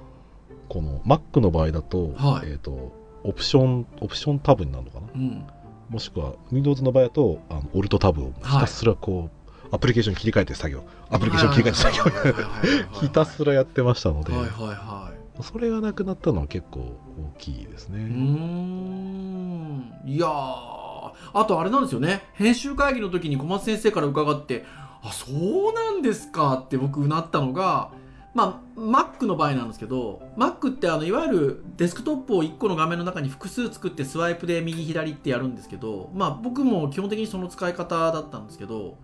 [0.70, 2.48] この Mac の場合だと,、はい。
[2.48, 2.92] えー、と
[3.24, 5.06] オプションオプションタブになるのかな？
[5.14, 5.46] うん。
[5.90, 9.28] もしくは Windows の場合だとあのオルトタブをひたすらこ
[9.62, 10.82] う、アプリケーション切り替えて作業。
[11.10, 12.04] アプリケーション切り替えて作業。
[12.04, 17.96] はいはいはいはいはいひたすらやってましたので、はいはいはそれがなくなったのは結構大きいですいう。
[17.96, 24.66] んいやーあとあれなんですよね編集会議の時に小松先生から伺って
[25.02, 27.90] あそうなんですかって僕なったのが
[28.34, 38.98] まあ Mac の場合なんですけど Mac ってあのいわゆるデスクトップを1個の画面の中に複数作ってスワイプで右左ってやるんですけどまあ僕も基本的にその使い方だったんですけど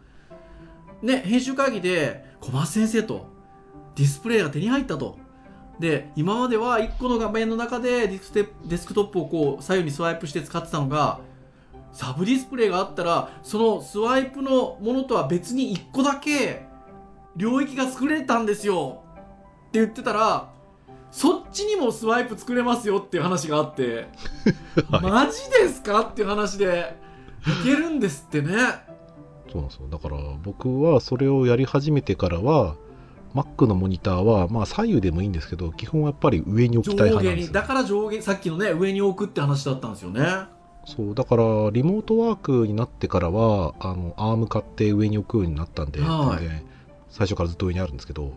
[1.02, 3.26] ね編集会議で小松先生と
[3.96, 5.18] ディスプレイが手に入ったと。
[5.80, 11.20] で今までは1個の画面の中でディスクトップをこう左右にスワイプして使ってたのが
[11.92, 16.66] サブディスプレイがあったらそのスワイプのものとは別に1個だけ
[17.36, 19.02] 領域が作れたんですよ。
[19.72, 20.50] 言ってたら
[21.10, 24.08] そっちにもスワイプ作れますよっていう話があって、
[24.90, 25.02] はい。
[25.02, 26.94] マジですかっていう話で
[27.62, 28.54] いけるんですってね。
[29.50, 29.88] そうなんですよ。
[29.90, 32.76] だから僕はそれをやり始めてからは
[33.34, 40.26] Mac のモニターはまあ左右でもいいんですけど基本はやっぱり上に置きたい派なんですだから上下さっきのね上に置くって話だったんですよね。
[40.84, 46.40] そうだからリモートワークになってからはあのアーム買って上に置くようになったんで、はい。
[46.40, 46.62] 全然
[47.08, 48.32] 最初からずっと上にあるんですけど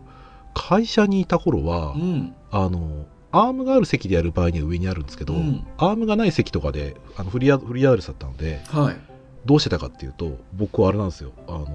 [0.54, 2.34] 会社にいた頃は、うん。
[2.50, 5.66] あのアームがある席でやる場合には上にあるんですけど、うん。
[5.76, 8.96] アームがない席とかであのフリーアフリーアドレスだったのではい。
[9.46, 11.32] どうしてたかっていうと僕はあれなんですよ。
[11.46, 11.66] あの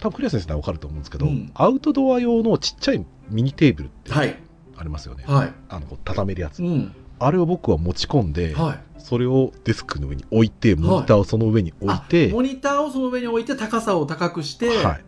[0.00, 1.50] 多分クリア先生なら分かると思うんですけど、うん。
[1.54, 4.36] アウトドア用のちっちゃいミニテーブルってはい。
[4.76, 5.52] ありますよね、はい。
[5.68, 6.94] あのこう畳めるやつ、うん。
[7.18, 8.78] あれを僕は持ち込んで、はい。
[8.98, 15.04] それをデスクの上に置いてモニターをその上に置いて、あモニターをその上に置いて高さを高くして、はい、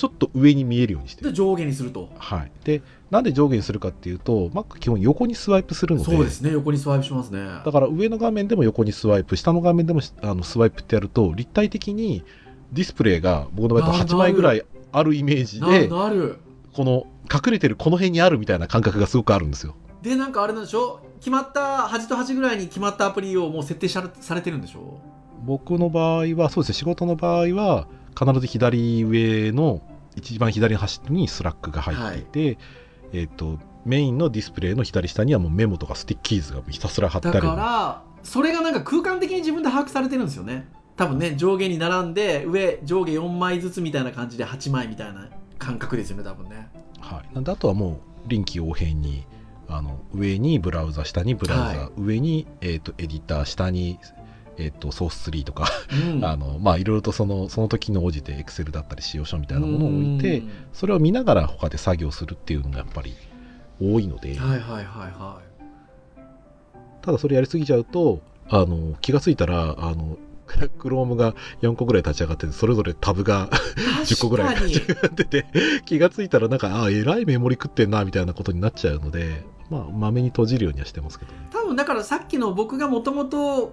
[0.00, 2.08] ちょっと上に見えるようにしてで上下にすると。
[2.16, 6.52] はい、でなんで上下にするかっていうと Mac 基本横にスワイプするのでそうですね。
[6.52, 7.44] 横にスワイプしますね。
[7.66, 12.24] だから上の画面でも横にスワイプ下の画面でもあのスワイプってやると立体的に
[12.72, 15.86] ディスプレイが僕の場合だとあ8枚ぐらいあるイメージなで
[16.72, 19.74] この隠れてるこの辺にあるみたいな感覚がすごくあるんですよ。
[20.00, 21.00] でなんかあれなんでしょ？
[21.18, 24.98] 決まった端と端ぐらいに決まったアプリをもう設定されされてるんでしょ？
[25.44, 26.74] 僕の場合はそうですね。
[26.78, 27.86] 仕事の場合は
[28.18, 29.82] 必ず左上の
[30.16, 32.58] 一番左の端に Slack が入っていて、
[33.12, 40.68] えっ、とメインのディスプレイの左下にはもうメモとか Stickies がひたすら貼ってあだるからそれがなんか空間的に自分で把握されてるんですよね。
[40.96, 46.68] 多分ね上下に並んで上上下4枚ずつみたいな感じで8枚みたいな感覚ですよね多分ね。
[47.00, 47.92] はい、なんであとはも
[48.26, 49.24] う臨機応変に
[49.70, 53.98] あの上にブラウザ下にブラウザ、は上に、えー、とエディター下に、
[54.58, 55.66] えー、とソース3とか、
[56.14, 56.24] うん。
[56.24, 60.50] あのまあいろいろとそのその時の応じて Excel だったり使用書みたいなものを置いてうん。
[60.72, 63.14] それを見ながら他で作業するっていうのがやっぱり
[63.80, 65.40] 多いので、はいはいはいは
[67.02, 70.18] ただそれやりすぎちゃうとあの気がついたらあの
[70.78, 73.48] Chrome が4個ぐらい立ち上がっててそれぞれタブが
[74.00, 75.46] い10個ぐらい立ち上がってて
[75.86, 81.38] 気がついたらなんかああえらいメモリ食ってんなみたいなことになっちゃうのでまあまめに閉じるようにはしてますけどね。
[81.52, 83.72] 多分だからさっきの僕がもともと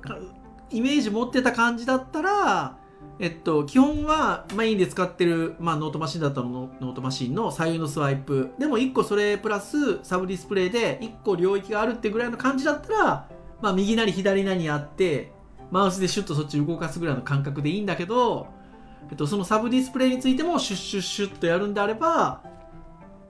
[0.70, 2.78] イメージ持ってた感じだったら
[3.20, 8.52] えっと、基本はメインで使ってる、まあ、ノートマシンだったらノノートマシンの左右のスワイプ。
[8.60, 13.30] でも1個それプラスサブディスプレイで1個領域があるってぐらいの感じだったら、
[13.62, 15.32] まあ、右なり左なりあって
[15.72, 18.48] マウスでシュッとそっち動かすぐらいの感覚でいいんだけど、
[19.10, 22.44] えっと、そのサブディスプレイについてもシュッシュッシュッとやるんであれば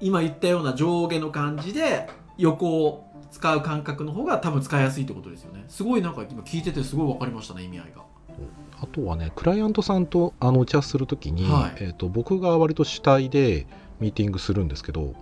[0.01, 3.06] 今言ったような上下の感じで横を
[3.37, 5.63] 使う感覚の方が多分使いやすいってことですよね。
[5.67, 8.01] すごいなんか今聞いててすごい分かりましたね意味合いが。
[8.81, 11.83] あとはねクライアントさんとあの打ち合わせするときに、はい。
[11.83, 13.67] えー、と僕が割と主体で
[13.99, 15.13] ミーティングするんですけど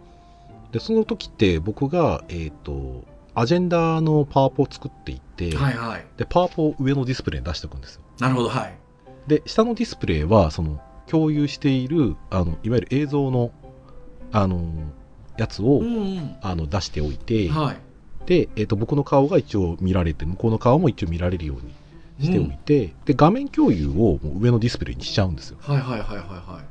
[0.72, 6.06] でその時って僕が、えー、とアジェンダのパワポを作っていって、はいはい。
[6.16, 8.02] でパワポを上のディスプレイに出しておくんですよ。
[8.20, 8.78] なるほどはい。
[9.28, 13.52] で下のディスプレイはその共有しているあのいわゆる映像の
[14.32, 14.64] あの
[15.38, 16.36] やつを、うんうん。
[16.42, 17.85] あの出しておいて、はい
[18.26, 21.66] で、えー、と僕の顔が一応見られて向こうの顔も一応見られるよう
[22.22, 25.58] にしておいて、で画面共有をもう上のディスプレイにしちゃうんですよ。
[25.62, 26.62] はいはいはいはいは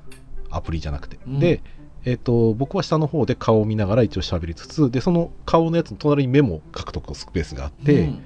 [0.50, 1.38] アプリじゃなくて、うん。
[1.40, 1.62] で、
[2.04, 8.24] えー、と僕は下の方で顔を見ながら一応喋りつつでその顔のやつの隣にメモを書くとこスペースがあっいて、うん。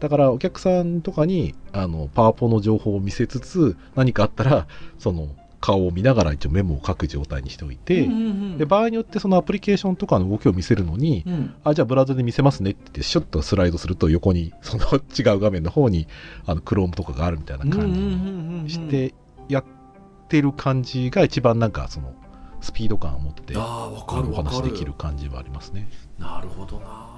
[0.00, 4.66] だからお客さんとかにあのパワポの情報を見せつつ何かあったら
[4.98, 5.28] その
[5.60, 8.22] 顔を見ながら一応メモを書く状態にしておいて、うんうんう
[8.54, 8.58] ん。
[8.58, 11.54] で場合によってそのアプリケーションとかの動きを見せるのに、うん。
[11.64, 16.06] あじゃあブラウザで見せますねって言ってシュッとスライドすると横にその違う画面の方に
[16.46, 19.14] あの Chrome とかがあるみたいな感じにして
[19.48, 19.64] やっ
[20.28, 22.14] てる感じが一番なんかその
[22.60, 25.88] スピード感を持ってああわあのお話できる感じはありますね。
[26.18, 27.08] なるほどな。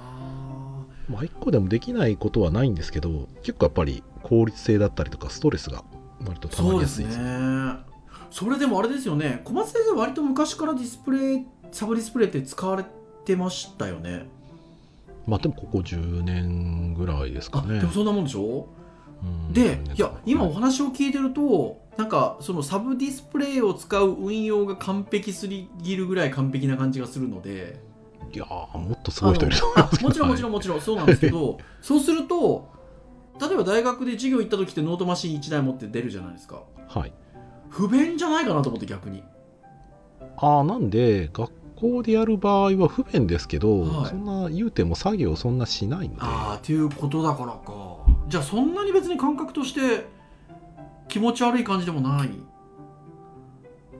[1.09, 5.83] まあ、1個でもできないことはないんですけど結構やっぱり効率性だったりとかストレスが
[6.25, 7.90] 割とたまりやすいですね。
[8.31, 9.41] それでもあれですよね。
[9.43, 12.85] 小松先生割と昔からディスプレイサブディスプレイって使われ
[13.25, 14.25] てましたよね。
[15.27, 17.77] まあでもここ10年ぐらいですかね。
[17.77, 18.67] あでもそんなもんでしょ？
[19.21, 19.53] うん。
[19.53, 27.79] で10年いや今おはい話を聞いてるとなんかそのサブディスプレイを使う運用が完璧すぎるぐらい完璧な感じがするので。
[28.33, 30.51] いやーもっとすごい人いると思もちろんもちろん。
[30.51, 32.71] んもちろんそうなんですけどそうすると
[33.41, 36.63] 例えば大学で授業行った時ってノートマシン1台持って出るじゃないですか。
[36.87, 37.11] はい。
[37.71, 39.23] 不便じゃないかなと思って逆に。
[40.37, 44.09] ああなんで学校でやる場合は不便ですけど、はい。
[44.09, 46.21] そんな言うても作業そんなしないので。
[46.21, 47.97] ああっていうことだからか。
[48.27, 50.05] じゃあそんなに別に感覚として
[51.07, 52.29] 気持ち悪い感じでもない？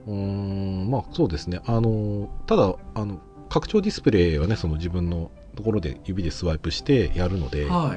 [0.06, 1.60] うーんまあそうですね。
[1.64, 7.96] あのただあの拡張ディスプレイはねその自分のところで指でスワイプしてやるので、は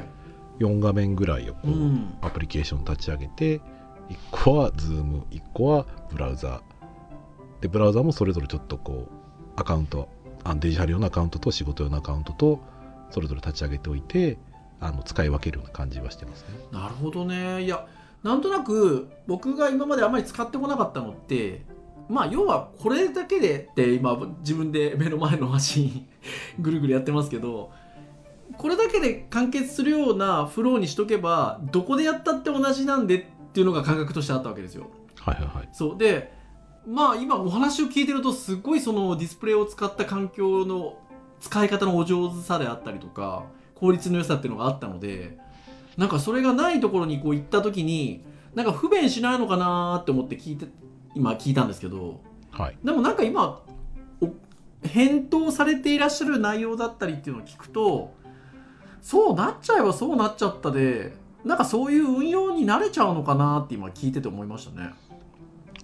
[0.60, 3.62] 4画面ぐらいをこい、う、うん、アプリケーション立ち上げて
[4.10, 6.62] 1個は Zoom、1個はブラウザ
[7.62, 10.10] でブラウザもそれぞれちょっとこうアカウント
[10.44, 12.60] あデジタル用のアカウントと仕事用のアカウントと
[13.10, 14.38] それぞれ立ち上げておいて
[14.80, 16.48] あの使い分けるような感じはしてますね。
[16.72, 17.88] なるほどねいや
[18.24, 21.63] なんとなく僕が今まであまり使ってこなかったのって
[22.10, 26.08] まあ要はこれだけでって今自分で目の前のマシン
[26.60, 27.72] ぐるぐるやってますけど
[28.58, 34.88] これだけで完結するようなフローにしとけばどこでやったって同じなんでっていうのが感覚としてあったわけですよ。
[35.22, 35.70] はいはいはい。
[35.72, 36.34] そうで
[36.86, 41.00] まあ今お話を聞いてるとすごいそのディスプレイを使った環境の
[41.39, 45.38] 使い方のお上手さであったりとか効率の良さっていうのがあったので
[45.96, 50.68] なんかそれがないところにこう行った時になんか不便しないのかなーって思って聞いて
[51.15, 53.62] 今聞いたんですけどはい、でもなんか今
[54.22, 54.30] お
[54.88, 58.13] 返答されていらっしゃる内容だったりっていうのを聞くと
[59.02, 61.13] そうなっちゃえばそうなっちゃったで
[61.46, 64.94] なんかそういう運用に慣れちゃうのかなって今聞いてて思いましたね。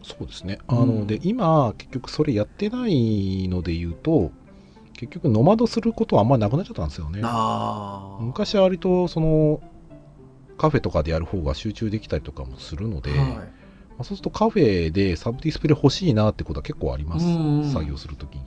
[0.03, 0.57] そうですね。
[0.67, 4.31] あの、うんで今結局それやってないので言うと
[4.93, 7.21] 結局ノマドすることはあんまりなくなっちゃったんですよね。
[8.19, 9.61] 昔は割とその
[10.57, 13.33] カフェとかでやる方が集中できたりとかもするので、まはい
[13.99, 18.43] あ、そうするとカフェでサブディスプレイ欲しいなってことは結構あります、うんうん作業するときに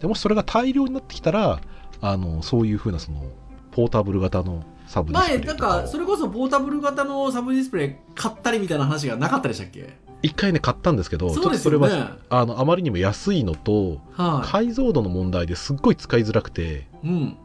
[0.00, 1.60] でもしそれが大量になってきたら
[2.00, 3.22] あのそういうふうなその
[3.70, 9.96] ポータブル型のサブディスプ前なんレイとかをかそれこそポータブル型のサブディスプレイ買ったりみたいな話がなかったでしたっけ？
[10.22, 17.36] 一回ね買ったんですけどそうですちょっとそれはあのあまりにも安いのとは解像度の問題ですっごい使いづらくてい、うん、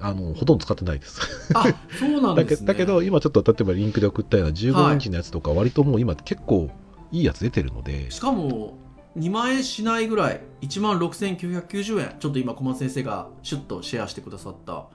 [0.00, 1.20] あのほとんど使ってないです。
[1.54, 1.64] あ
[1.98, 2.66] そうなんですね。
[2.66, 6.68] だけど今ちょっと例えばリンクで送ったようなはい15インチのやつとか割ともう今結構
[7.12, 8.76] いいやつ出てるので、しかも
[9.16, 10.40] 2万円しないぐらい。
[10.60, 12.16] 1万6990円。
[12.18, 14.86] ちょっと今小松先生がシュッとシェアしてくださった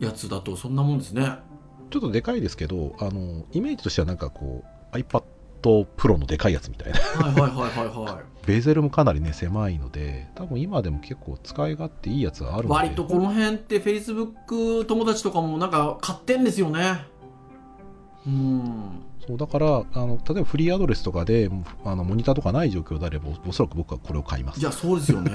[0.00, 1.38] やつだとそんなもんですね。
[1.90, 5.22] ちょっとでかいですけどあのイメージとしてはなんかこう iPad
[5.96, 6.98] Pro のでかいやつみたいな。
[6.98, 8.24] はいはいはいはいはい。
[8.46, 12.74] ベゼルもかなりね狭いので多分今でも結構使い勝手いいやつがあるので。
[12.74, 17.06] 割とこの辺って Facebook 友達とかもなんか買ってんですよね。
[18.26, 19.04] うん。
[19.26, 21.50] そうだからあの例えばフリーアドレスとかで
[21.84, 24.60] あのモニターとかない状況であればおおそらく僕はこれを買います。
[24.60, 25.30] いやそうですよね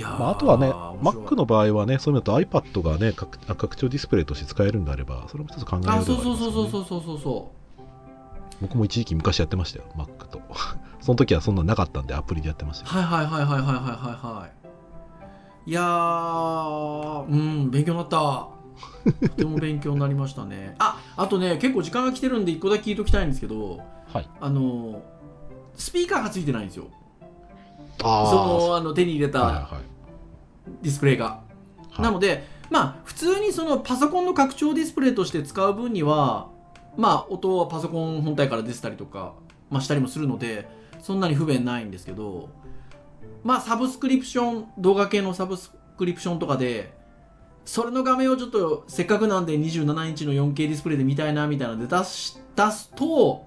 [0.00, 7.62] まあ、あとはね、Mac の場合はね、そういうのと iPad がね拡、拡張ディスプレイとして使えるんであれば、それも一つ考える、ね、あ、そうそうそうそうそうそうそう。
[8.62, 10.40] 僕も一時期昔やってましたよ、Mac と。
[11.00, 13.80] その時はそんななかったんで、アプリでやってましたはいはいはいはいはいは
[14.22, 14.48] いは
[15.66, 15.70] い。
[15.70, 18.48] いやー、うん、勉強になった。
[19.28, 20.74] とても勉強になりましたね。
[20.78, 23.80] ああとね、結構時間が来てるんで、1個だけ聞いときたいんですけど、
[24.12, 25.02] はい、あの
[25.76, 26.86] スピーカーがついてないんですよ。
[28.02, 28.36] あそ
[28.68, 29.64] のあの手に入れたはいはい。
[30.82, 31.42] ディスプレイが、
[31.90, 32.02] はい。
[32.02, 36.48] なのでまあ普通にそのパソコンの拡張ディスプレイとして使う分には
[36.96, 39.34] まあ音はパソコン本体から出てたりとか、
[39.70, 40.68] まあ、したりもするので
[41.00, 42.48] そんなに不便ないんですけど
[43.42, 46.92] まあサブスクリプション動画系のサブスクリプションとかで
[47.64, 53.46] それの画面をちょっとせっかくなんで27インチの 4K ディスプレイで見たいなみたいなので出し出すと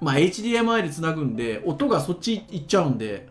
[0.00, 3.28] まあ HDMI でつなぐんで音がそっち行っちゃうんで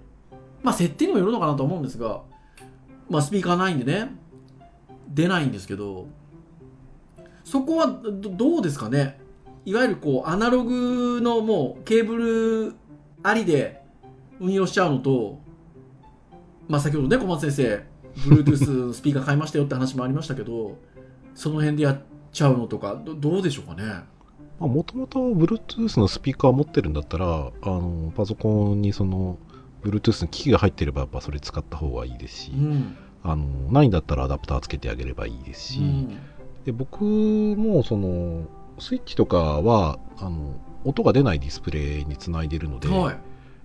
[0.68, 2.24] まあ設定にもよるのかなと思うんですが
[3.10, 4.10] まあスピーカーないんでね。
[5.08, 6.08] 出ないんですけど。
[7.46, 9.18] そこはどうですかね。
[9.64, 12.74] いわゆるこうアナログのもうケーブル
[13.24, 13.82] ありで
[14.42, 15.40] 運用しちゃうのと、
[16.68, 20.78] まあ、先ほどね小松先生 Bluetooth スピーカー買いましたよって話もありましたけど
[21.34, 22.02] その辺でやっ
[22.34, 24.04] ちゃうのとかどどうでしょうかね。
[24.60, 29.38] もともと Bluetooth のスピーカー持ってるんだったらあのパソコンにその
[29.84, 32.98] Bluetooth の機器が入ってればやっぱそれ使った方がいいですし、うん。
[33.24, 36.18] あのないんだったらアダプターつけてあげればいいですし、うん。
[36.66, 38.46] で僕もその
[38.80, 43.18] スイッチとかはあの音が出ないディスプレイにつないでるので、はい。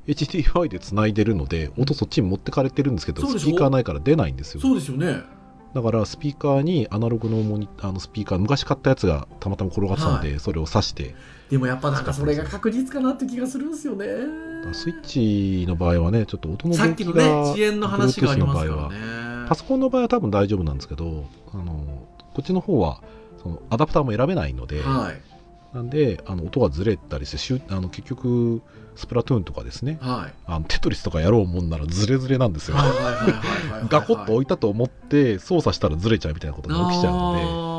[0.07, 4.61] HDMI でつないでるので音そっちに持ってかれてるんですけどスピーカーないから出ないんですよ。
[4.61, 5.23] そうですよね。
[5.75, 11.15] だからスピーカーにアナログのモニあのスピーカー昔買ったやつがたまたま転がってたので、はそれを挿して
[11.53, 14.07] でもやっぱなんかそれが確実かなって気がするんですよね。
[14.73, 18.75] スイッチの場合はねちょっと音のさっきのね遅延の話がありますね。
[19.51, 23.03] パソコンの場合は多分大丈夫なんですけどあのこっちの方は
[23.43, 25.77] そのアダプターも選べないので、はい。
[25.77, 28.63] なんであの音がずれたりしてしゅあの結局
[28.97, 29.99] スプラトゥーンとかですね。
[30.01, 30.35] はい。
[30.47, 32.79] あのテトリスとかやろうもんならズレズレなんですよ。
[33.91, 37.43] ガコッと置いたと思って操作したらずれちゃうみたいなことが起きちゃうので。
[37.43, 37.72] の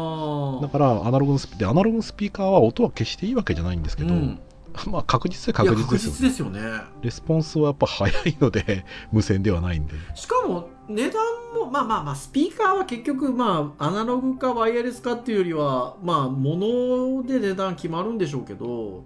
[0.63, 4.39] だからアナログのスピでアナログのスピーカーは音は決していいわけじゃないんですけど、うん。
[4.87, 6.81] まあ確実で確確実ですよ、ね、実ですよね。
[7.01, 9.93] レスポンスはやっぱ早いので 無線ではないんで。
[10.15, 11.21] しかも値段
[11.53, 19.03] もまあまあまあスピーカーは結局まあアナログかワイヤレスかっていうよりはまあ物で値段決まるんでしょうけど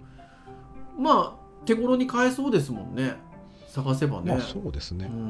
[0.96, 3.16] まあ手頃に買えそうですもんね。
[3.66, 5.10] 探せばね、まあそうですね。
[5.12, 5.20] うん。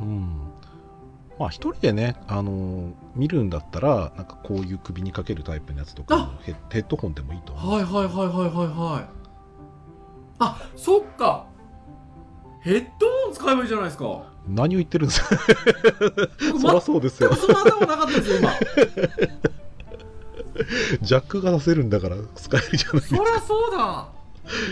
[0.00, 0.40] うん
[1.38, 6.38] まあ一人でね、あのー見るんだったらなんかこういう首にかけるタイプのやつとかあ！
[6.42, 7.72] ヘッヘッドホンでもいいと思う。
[7.74, 9.04] はいはいはいはいはいはい。
[10.40, 11.46] あそっか。
[12.60, 14.22] ヘッドホン使えばいいじゃないですか。
[14.48, 15.36] 何を言ってるんですか。
[16.52, 17.30] 僕そりゃそうですよ。
[17.30, 18.50] 全くその頭なかったですよ今。
[21.02, 24.08] ジャックが出せるんだから使えるじゃないそりゃそうだ。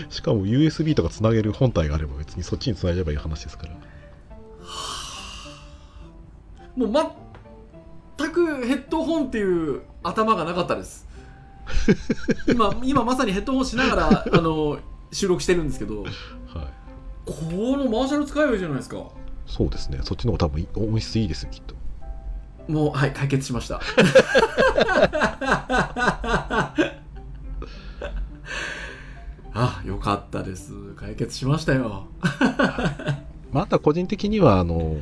[0.09, 3.73] しかも USB とかつなげる本体があれば別にそっちにつなげればいい話ですから
[6.75, 7.13] もう
[8.17, 9.43] 全くヘッドホンってい
[9.75, 11.07] う頭がなかったです。
[12.47, 14.79] 今今まさにヘッドホンしながら あの
[15.11, 16.11] 収録してるんですけどはい。
[17.25, 17.33] こ
[17.77, 18.97] のマーシャル使えばいいじゃないですか。
[19.45, 19.99] そうですね。
[20.03, 21.75] そっちの方が多分い音質いいですよきっと。
[22.67, 23.79] もうはい解決しました。
[29.55, 30.73] あよかったです。
[30.95, 32.07] 解決しましたよ。
[33.51, 34.97] まあ、あとは個人的にはあの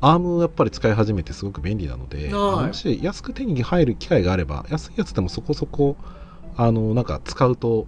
[0.00, 2.66] アームをやっぱり使い始めてすごく便利なので、はい。
[2.68, 5.96] もし安く手に入る機会があれば安いやつでもそこそこ
[6.56, 7.86] あのなんか使うと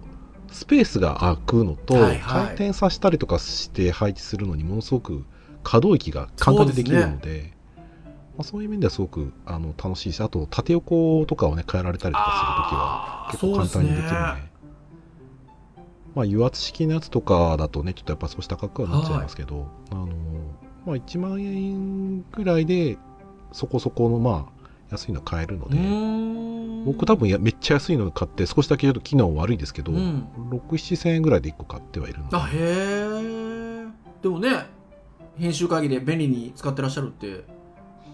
[0.51, 2.19] スペースが空くのと、はいはい。
[2.19, 5.25] 回転させたりとかして配置するのにものすごく
[5.63, 7.57] 可動域が簡単にできるので
[8.37, 14.57] まあ、そういう面ではすごくあの楽しいしあと縦横とかをね変えられたりとかするときは結構簡単にできるので。
[16.15, 20.07] まあ、油圧式のやつとかだとねちょっとやっぱ少し高くはなっちゃいますけど、あの
[20.87, 22.97] まあ、1万円ぐらいで
[23.51, 25.77] そこそこのまあ安いの買えるので、
[26.85, 30.25] 僕多分やめっちゃ安いの買って少しだけちょっと機能悪いですけど、うん。
[30.49, 32.37] 67000円ぐらいで1個買ってはいるので。
[32.37, 33.85] あへえ
[34.23, 34.65] でもね
[35.37, 37.43] 編集会議で便利に使ってらっしゃるって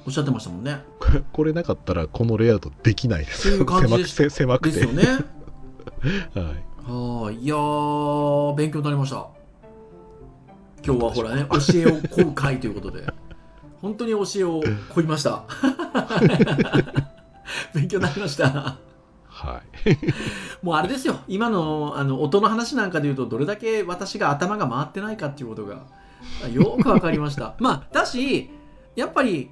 [0.07, 0.82] おっしゃってましたもんね。
[1.32, 3.49] これなかったらこのレイアウトできないです。
[3.49, 4.80] いう感じ狭く狭くて。
[4.80, 5.03] ですよね。
[6.34, 6.45] はい。
[6.91, 7.36] はい。
[7.36, 9.42] いやー勉強になりました
[10.86, 13.05] 今日はほらね 教えを請う会ということで。
[13.81, 14.61] 本当に教えを
[14.95, 15.43] 請いました。
[17.75, 18.77] 勉強になりました。
[19.27, 19.97] はい。
[20.65, 21.17] もうあれですよ。
[21.27, 25.81] 今のあの音の話なんかで言うとどれだけ私が頭が回ってないかっていうことが
[26.49, 27.55] よくわかりました。
[27.59, 28.49] まあだし
[28.95, 29.49] やっぱり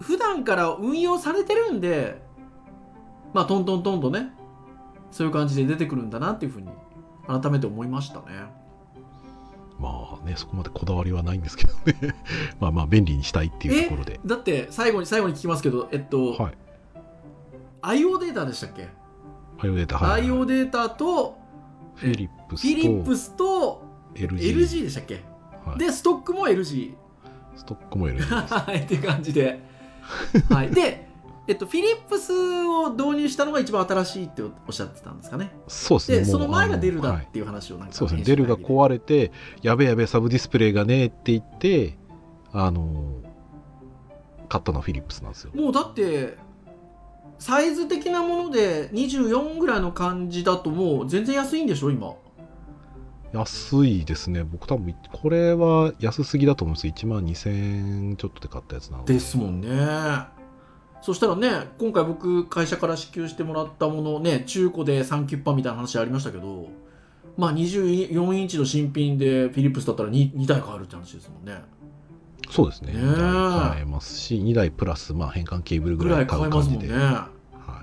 [0.00, 2.22] 普段から運用されてるんで
[3.34, 4.32] まあトントントンとね
[5.10, 6.68] そういう感じで出てくるんだなっていうふうに
[7.26, 8.63] 改めて思いましたね
[9.78, 12.14] まあねそこまでこだわりはないんですけどね。
[12.60, 14.20] まあまあ便利にしたいっていうところで。
[14.24, 16.54] だって最後に最後に聞きますけどえっと、はい。
[17.82, 18.88] IO データでしたっけ、
[19.58, 21.36] IO データはい IO データと
[21.96, 23.82] フィリップスフィリッとプスと
[24.14, 25.22] LG, LG でしたっけ、
[25.66, 25.78] はい。
[25.78, 26.94] でストックも LG
[27.56, 28.32] ストックも LG です。
[28.54, 29.60] はい、っていう感じで。
[30.50, 31.08] はい、で、
[31.46, 35.52] えっと、フィリップスを導入したのが一番新しいっておっしゃってたんですかね。
[35.68, 36.18] そうですね。
[36.20, 38.24] で、その前がデルだっていう話をなんか、そうですね。
[38.24, 39.30] デルが壊れて
[39.60, 41.98] やべやべサブディスプレイがねえって言って
[42.52, 43.20] あの
[44.48, 45.50] 買ったのはフィリップスなんですよ。
[45.54, 46.38] でもうだって、
[47.38, 52.14] サイズ的なもので24ぐらいの感じだともう全然安いんでしょ、今。
[53.34, 54.44] 安いですね。
[54.44, 56.94] 僕多分これは安すぎだと思うんですよ。
[56.96, 59.12] 1万2000円ちょっとで買ったやつなので。
[59.12, 59.68] ですもんね。
[61.04, 66.68] そしたらね今回僕会社から支給してもらったものね中古でサンキュッパみたいな話ありましたけど
[67.36, 71.60] まあ24インチの新品でフィリップスだったら 2, 2台買えるって話ですもんね。
[72.50, 72.92] そうですね。
[72.92, 73.02] ねえ。
[73.02, 76.86] 2台買えますし、2台プラス、まあ、変換ケーブルぐぐらい買買えますもんね。
[76.86, 77.04] う感じで。
[77.04, 77.82] は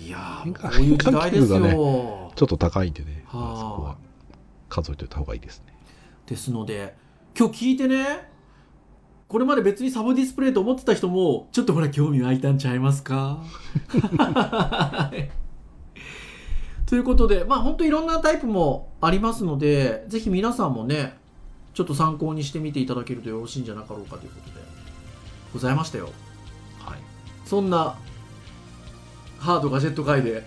[0.00, 0.02] い。
[0.04, 3.56] いやこういう時代ですよ、ちょっと高いんでね、はあ。
[3.56, 3.96] そこは
[4.68, 5.72] 数えておいた方がいいですね。
[6.26, 6.94] ですので
[7.38, 8.27] 今日聞いてね
[9.28, 13.38] これまで別にサブディスプレイと思ってた人もちょっとほら興味湧いたんちゃいますか？
[14.18, 15.30] はい。
[16.86, 21.18] ということでまあ本当いろんなタイプもありますのでぜひ皆さんもね
[21.74, 24.64] ちょっと参考にしてみていただけるとよろしいんじゃなかろうかということで
[25.52, 26.06] ございましたよ。
[26.80, 26.98] はい。
[27.44, 27.96] そんな
[29.38, 30.44] ハードガジェット界で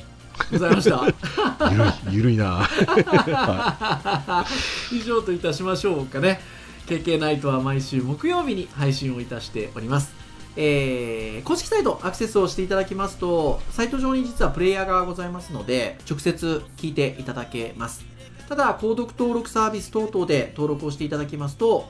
[0.51, 1.05] ございました。
[1.71, 2.65] ゆるい、ゆるいな。
[2.65, 4.45] は
[4.91, 6.41] 以上といたしましょうかね
[6.87, 10.13] KK ナイトは毎週木曜日に配信をいたしております。
[10.57, 18.05] えー公式サイトアクセスをしていただきますとサイト上に実はプレイヤーがございますので直接聞いていただけます。
[18.47, 21.89] ただ購読登録サービス等々で登録をしていただきますと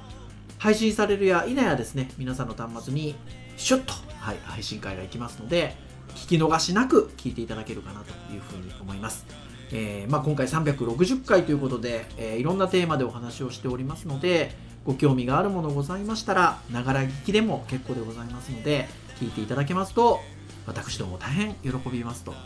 [0.59, 3.15] 配信されるや否やですね皆さんの端末に
[3.57, 5.75] シュッと、はい、配信会が行きますので
[6.13, 9.25] 聞き逃しなく聞いていただけるかなというふうに思います。
[9.73, 14.55] えーまあ、今回360回ということで、えーいろんなテーマでお話をしておりますので
[14.85, 18.87] ご興味があるものございましたらながら聞きでも結構でございますので
[19.19, 20.19] 聞いていただけますと
[20.65, 22.37] 私ども大変喜びますという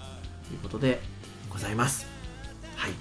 [0.61, 0.99] ことで
[1.49, 2.05] ございます。
[2.75, 2.91] はい。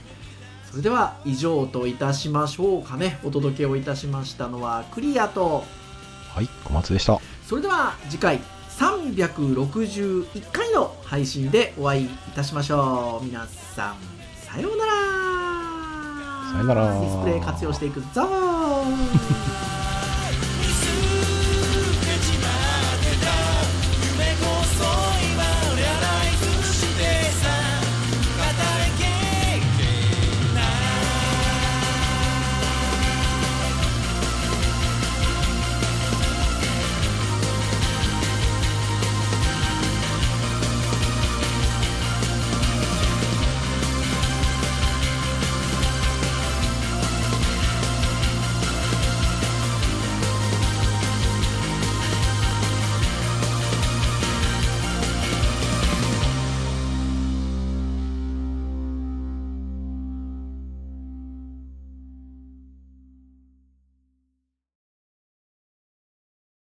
[0.71, 3.19] それでは以上といたしましょうかね。
[3.25, 5.65] お届けをいたしましたのはクリアと。
[6.35, 6.37] い。
[6.37, 7.21] はい、小松でした。
[7.47, 13.25] それでは次回361回の配信でお会いいたしましょう。
[13.25, 14.14] 皆さん
[14.55, 14.93] さようなら。
[16.53, 17.01] さようなら。
[17.01, 19.54] ディスプレイ活用していくぞー